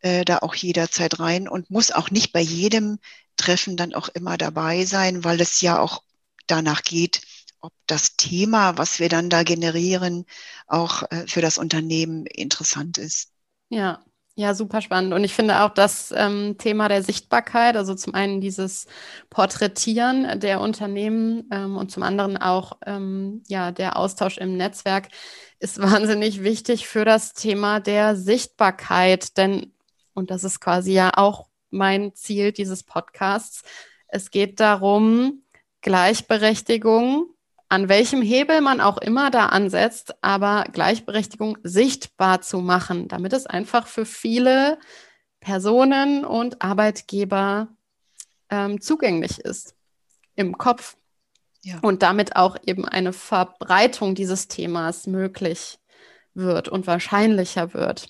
äh, 0.00 0.24
da 0.24 0.38
auch 0.38 0.54
jederzeit 0.54 1.20
rein 1.20 1.48
und 1.48 1.70
muss 1.70 1.90
auch 1.92 2.10
nicht 2.10 2.32
bei 2.32 2.40
jedem 2.40 2.98
Treffen 3.36 3.76
dann 3.76 3.94
auch 3.94 4.08
immer 4.08 4.36
dabei 4.36 4.84
sein, 4.84 5.24
weil 5.24 5.40
es 5.40 5.60
ja 5.60 5.78
auch 5.78 6.02
danach 6.46 6.82
geht, 6.82 7.22
ob 7.60 7.72
das 7.86 8.16
Thema, 8.16 8.78
was 8.78 9.00
wir 9.00 9.08
dann 9.08 9.30
da 9.30 9.42
generieren, 9.42 10.24
auch 10.66 11.02
äh, 11.10 11.26
für 11.26 11.40
das 11.40 11.58
Unternehmen 11.58 12.26
interessant 12.26 12.98
ist. 12.98 13.30
Ja, 13.68 14.00
ja, 14.38 14.54
super 14.54 14.80
spannend. 14.82 15.14
Und 15.14 15.24
ich 15.24 15.34
finde 15.34 15.62
auch 15.62 15.70
das 15.74 16.14
ähm, 16.16 16.58
Thema 16.58 16.86
der 16.88 17.02
Sichtbarkeit, 17.02 17.76
also 17.76 17.96
zum 17.96 18.14
einen 18.14 18.40
dieses 18.40 18.86
Porträtieren 19.30 20.38
der 20.38 20.60
Unternehmen 20.60 21.48
ähm, 21.50 21.76
und 21.76 21.90
zum 21.90 22.04
anderen 22.04 22.36
auch 22.36 22.78
ähm, 22.86 23.42
ja, 23.48 23.72
der 23.72 23.96
Austausch 23.96 24.38
im 24.38 24.56
Netzwerk 24.56 25.08
ist 25.58 25.78
wahnsinnig 25.82 26.44
wichtig 26.44 26.86
für 26.86 27.04
das 27.04 27.32
Thema 27.32 27.80
der 27.80 28.14
Sichtbarkeit. 28.14 29.36
Denn, 29.36 29.72
und 30.14 30.30
das 30.30 30.44
ist 30.44 30.60
quasi 30.60 30.92
ja 30.92 31.10
auch 31.16 31.48
mein 31.70 32.14
Ziel 32.14 32.52
dieses 32.52 32.84
Podcasts, 32.84 33.64
es 34.06 34.30
geht 34.30 34.60
darum, 34.60 35.42
Gleichberechtigung 35.80 37.26
an 37.68 37.88
welchem 37.88 38.22
Hebel 38.22 38.60
man 38.60 38.80
auch 38.80 38.98
immer 38.98 39.30
da 39.30 39.46
ansetzt, 39.46 40.14
aber 40.22 40.64
Gleichberechtigung 40.72 41.58
sichtbar 41.62 42.40
zu 42.40 42.60
machen, 42.60 43.08
damit 43.08 43.32
es 43.32 43.46
einfach 43.46 43.86
für 43.86 44.06
viele 44.06 44.78
Personen 45.40 46.24
und 46.24 46.62
Arbeitgeber 46.62 47.68
ähm, 48.50 48.80
zugänglich 48.80 49.38
ist 49.40 49.74
im 50.34 50.56
Kopf. 50.56 50.96
Ja. 51.62 51.78
Und 51.82 52.02
damit 52.02 52.36
auch 52.36 52.56
eben 52.64 52.84
eine 52.86 53.12
Verbreitung 53.12 54.14
dieses 54.14 54.48
Themas 54.48 55.06
möglich 55.06 55.78
wird 56.32 56.68
und 56.68 56.86
wahrscheinlicher 56.86 57.74
wird. 57.74 58.08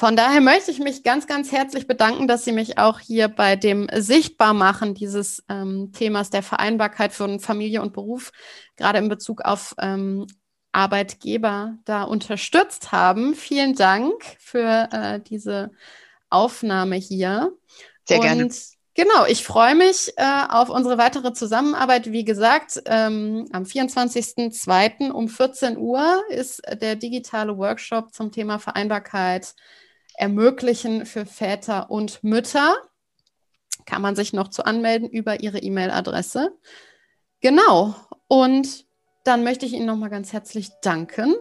Von 0.00 0.16
daher 0.16 0.40
möchte 0.40 0.70
ich 0.70 0.78
mich 0.78 1.02
ganz, 1.02 1.26
ganz 1.26 1.52
herzlich 1.52 1.86
bedanken, 1.86 2.26
dass 2.26 2.46
Sie 2.46 2.52
mich 2.52 2.78
auch 2.78 3.00
hier 3.00 3.28
bei 3.28 3.54
dem 3.54 3.86
Sichtbarmachen 3.94 4.94
dieses 4.94 5.44
ähm, 5.50 5.92
Themas 5.92 6.30
der 6.30 6.42
Vereinbarkeit 6.42 7.12
von 7.12 7.38
Familie 7.38 7.82
und 7.82 7.92
Beruf, 7.92 8.32
gerade 8.76 8.98
in 8.98 9.10
Bezug 9.10 9.42
auf 9.42 9.74
ähm, 9.78 10.26
Arbeitgeber, 10.72 11.76
da 11.84 12.04
unterstützt 12.04 12.92
haben. 12.92 13.34
Vielen 13.34 13.74
Dank 13.74 14.14
für 14.38 14.88
äh, 14.90 15.20
diese 15.20 15.70
Aufnahme 16.30 16.96
hier. 16.96 17.52
Sehr 18.08 18.20
gerne. 18.20 18.44
Und 18.44 18.54
Genau, 18.94 19.26
ich 19.26 19.44
freue 19.44 19.74
mich 19.74 20.14
äh, 20.16 20.42
auf 20.48 20.70
unsere 20.70 20.96
weitere 20.96 21.34
Zusammenarbeit. 21.34 22.10
Wie 22.10 22.24
gesagt, 22.24 22.82
ähm, 22.86 23.46
am 23.52 23.64
24.02. 23.64 25.10
um 25.10 25.28
14 25.28 25.76
Uhr 25.76 26.22
ist 26.30 26.62
der 26.80 26.96
digitale 26.96 27.58
Workshop 27.58 28.14
zum 28.14 28.32
Thema 28.32 28.58
Vereinbarkeit 28.58 29.54
ermöglichen 30.16 31.06
für 31.06 31.26
Väter 31.26 31.90
und 31.90 32.22
Mütter. 32.22 32.76
Kann 33.86 34.02
man 34.02 34.16
sich 34.16 34.32
noch 34.32 34.48
zu 34.48 34.64
anmelden 34.64 35.08
über 35.08 35.40
ihre 35.40 35.58
E-Mail-Adresse. 35.58 36.52
Genau. 37.40 37.94
Und 38.28 38.86
dann 39.24 39.44
möchte 39.44 39.66
ich 39.66 39.72
Ihnen 39.72 39.86
nochmal 39.86 40.10
ganz 40.10 40.32
herzlich 40.32 40.70
danken 40.82 41.34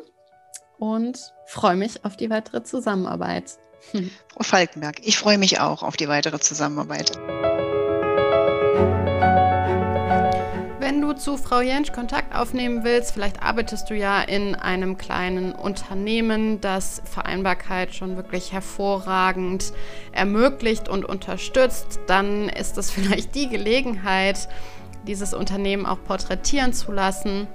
und 0.77 1.33
freue 1.45 1.75
mich 1.75 2.05
auf 2.05 2.17
die 2.17 2.29
weitere 2.29 2.63
Zusammenarbeit. 2.63 3.57
Frau 4.33 4.43
Falkenberg, 4.43 5.05
ich 5.05 5.17
freue 5.17 5.37
mich 5.37 5.59
auch 5.59 5.83
auf 5.83 5.97
die 5.97 6.07
weitere 6.07 6.39
Zusammenarbeit. 6.39 7.11
Zu 11.19 11.37
Frau 11.37 11.59
Jensch 11.59 11.91
Kontakt 11.91 12.33
aufnehmen 12.33 12.83
willst, 12.83 13.11
vielleicht 13.11 13.43
arbeitest 13.43 13.89
du 13.89 13.95
ja 13.95 14.21
in 14.21 14.55
einem 14.55 14.97
kleinen 14.97 15.51
Unternehmen, 15.51 16.61
das 16.61 17.01
Vereinbarkeit 17.03 17.93
schon 17.93 18.15
wirklich 18.15 18.53
hervorragend 18.53 19.73
ermöglicht 20.13 20.87
und 20.87 21.03
unterstützt, 21.03 21.99
dann 22.07 22.47
ist 22.47 22.77
das 22.77 22.89
vielleicht 22.91 23.35
die 23.35 23.49
Gelegenheit, 23.49 24.47
dieses 25.07 25.33
Unternehmen 25.33 25.85
auch 25.85 26.01
porträtieren 26.03 26.71
zu 26.73 26.91
lassen. 26.91 27.47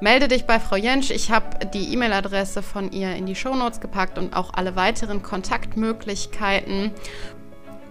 Melde 0.00 0.28
dich 0.28 0.44
bei 0.44 0.60
Frau 0.60 0.76
Jensch. 0.76 1.10
Ich 1.10 1.32
habe 1.32 1.66
die 1.66 1.92
E-Mail-Adresse 1.92 2.62
von 2.62 2.92
ihr 2.92 3.16
in 3.16 3.26
die 3.26 3.34
Shownotes 3.34 3.80
gepackt 3.80 4.16
und 4.16 4.36
auch 4.36 4.54
alle 4.54 4.76
weiteren 4.76 5.22
Kontaktmöglichkeiten. 5.22 6.92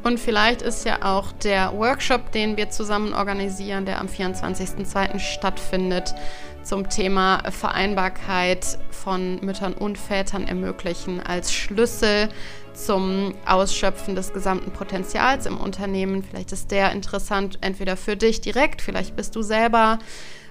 Und 0.08 0.22
vielleicht 0.22 0.62
ist 0.62 0.86
ja 0.86 1.00
auch 1.02 1.34
der 1.34 1.74
Workshop, 1.78 2.32
den 2.32 2.56
wir 2.56 2.70
zusammen 2.70 3.14
organisieren, 3.14 3.86
der 3.86 4.00
am 4.00 4.08
24.02. 4.08 5.20
stattfindet, 5.20 6.16
zum 6.64 6.88
Thema 6.88 7.44
Vereinbarkeit 7.52 8.80
von 8.90 9.42
Müttern 9.42 9.74
und 9.74 9.98
Vätern 9.98 10.48
ermöglichen 10.48 11.20
als 11.20 11.52
Schlüssel 11.52 12.30
zum 12.74 13.34
Ausschöpfen 13.46 14.16
des 14.16 14.32
gesamten 14.32 14.72
Potenzials 14.72 15.46
im 15.46 15.58
Unternehmen. 15.58 16.24
Vielleicht 16.24 16.54
ist 16.54 16.72
der 16.72 16.94
interessant, 16.94 17.58
entweder 17.60 17.98
für 17.98 18.16
dich 18.16 18.40
direkt, 18.40 18.82
vielleicht 18.82 19.18
bist 19.18 19.36
du 19.36 19.42
selber 19.42 20.00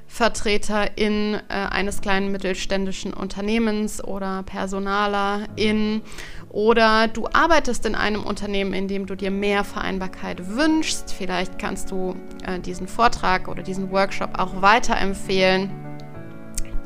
Vertreterin 0.06 1.34
äh, 1.34 1.40
eines 1.48 2.00
kleinen 2.00 2.30
mittelständischen 2.30 3.12
Unternehmens 3.12 4.02
oder 4.02 4.42
Personalerin 4.44 6.02
oder 6.48 7.08
du 7.08 7.26
arbeitest 7.32 7.84
in 7.86 7.94
einem 7.94 8.24
Unternehmen, 8.24 8.72
in 8.72 8.88
dem 8.88 9.06
du 9.06 9.14
dir 9.14 9.30
mehr 9.30 9.64
Vereinbarkeit 9.64 10.48
wünschst. 10.48 11.12
Vielleicht 11.12 11.58
kannst 11.58 11.90
du 11.90 12.14
äh, 12.46 12.60
diesen 12.60 12.88
Vortrag 12.88 13.48
oder 13.48 13.62
diesen 13.62 13.90
Workshop 13.90 14.38
auch 14.38 14.62
weiterempfehlen, 14.62 15.70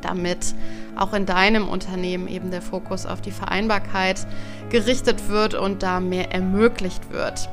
damit 0.01 0.55
auch 0.97 1.13
in 1.13 1.25
deinem 1.25 1.69
Unternehmen 1.69 2.27
eben 2.27 2.51
der 2.51 2.61
Fokus 2.61 3.05
auf 3.05 3.21
die 3.21 3.31
Vereinbarkeit 3.31 4.25
gerichtet 4.69 5.29
wird 5.29 5.53
und 5.53 5.83
da 5.83 5.99
mehr 5.99 6.31
ermöglicht 6.33 7.11
wird. 7.11 7.49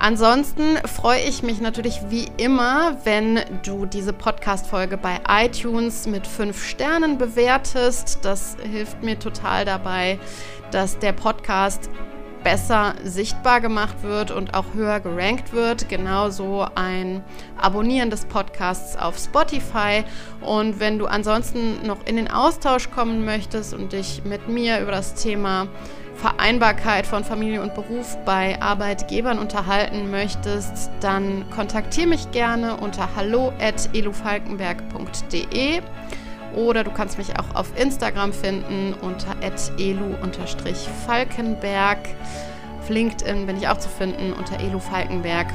Ansonsten 0.00 0.78
freue 0.86 1.20
ich 1.20 1.42
mich 1.42 1.60
natürlich 1.60 2.00
wie 2.08 2.26
immer, 2.38 2.96
wenn 3.04 3.40
du 3.62 3.84
diese 3.84 4.14
Podcast-Folge 4.14 4.96
bei 4.96 5.20
iTunes 5.28 6.06
mit 6.06 6.26
fünf 6.26 6.64
Sternen 6.66 7.18
bewertest. 7.18 8.20
Das 8.22 8.56
hilft 8.62 9.02
mir 9.02 9.18
total 9.18 9.66
dabei, 9.66 10.18
dass 10.70 10.98
der 10.98 11.12
Podcast 11.12 11.90
besser 12.42 12.94
sichtbar 13.04 13.60
gemacht 13.60 14.02
wird 14.02 14.30
und 14.30 14.54
auch 14.54 14.74
höher 14.74 15.00
gerankt 15.00 15.52
wird. 15.52 15.88
Genauso 15.88 16.66
ein 16.74 17.22
Abonnieren 17.60 18.10
des 18.10 18.24
Podcasts 18.24 18.96
auf 18.96 19.18
Spotify. 19.18 20.04
Und 20.40 20.80
wenn 20.80 20.98
du 20.98 21.06
ansonsten 21.06 21.86
noch 21.86 22.06
in 22.06 22.16
den 22.16 22.30
Austausch 22.30 22.90
kommen 22.90 23.24
möchtest 23.24 23.74
und 23.74 23.92
dich 23.92 24.22
mit 24.24 24.48
mir 24.48 24.80
über 24.80 24.92
das 24.92 25.14
Thema 25.14 25.68
Vereinbarkeit 26.20 27.06
von 27.06 27.24
Familie 27.24 27.62
und 27.62 27.74
Beruf 27.74 28.18
bei 28.26 28.60
Arbeitgebern 28.60 29.38
unterhalten 29.38 30.10
möchtest, 30.10 30.90
dann 31.00 31.48
kontaktiere 31.50 32.08
mich 32.08 32.30
gerne 32.30 32.76
unter 32.76 33.08
hallo@elufalkenberg.de 33.16 35.80
oder 36.54 36.84
du 36.84 36.90
kannst 36.90 37.18
mich 37.18 37.38
auch 37.38 37.54
auf 37.54 37.78
Instagram 37.78 38.32
finden 38.32 38.94
unter 39.00 39.36
elu-falkenberg. 39.78 41.98
Auf 42.80 42.88
LinkedIn 42.88 43.46
bin 43.46 43.56
ich 43.56 43.68
auch 43.68 43.78
zu 43.78 43.88
finden 43.88 44.32
unter 44.32 44.58
elufalkenberg. 44.60 45.46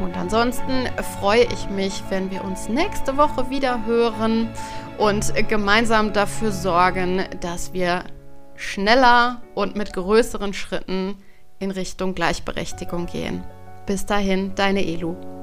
Und 0.00 0.16
ansonsten 0.16 0.88
freue 1.20 1.44
ich 1.44 1.68
mich, 1.68 2.02
wenn 2.08 2.30
wir 2.30 2.44
uns 2.44 2.68
nächste 2.68 3.18
Woche 3.18 3.50
wieder 3.50 3.84
hören 3.84 4.48
und 4.96 5.34
gemeinsam 5.48 6.12
dafür 6.12 6.52
sorgen, 6.52 7.24
dass 7.40 7.72
wir 7.72 8.04
schneller 8.56 9.42
und 9.54 9.76
mit 9.76 9.92
größeren 9.92 10.54
Schritten 10.54 11.16
in 11.58 11.70
Richtung 11.70 12.14
Gleichberechtigung 12.14 13.06
gehen. 13.06 13.44
Bis 13.86 14.06
dahin, 14.06 14.54
deine 14.54 14.86
Elu. 14.86 15.39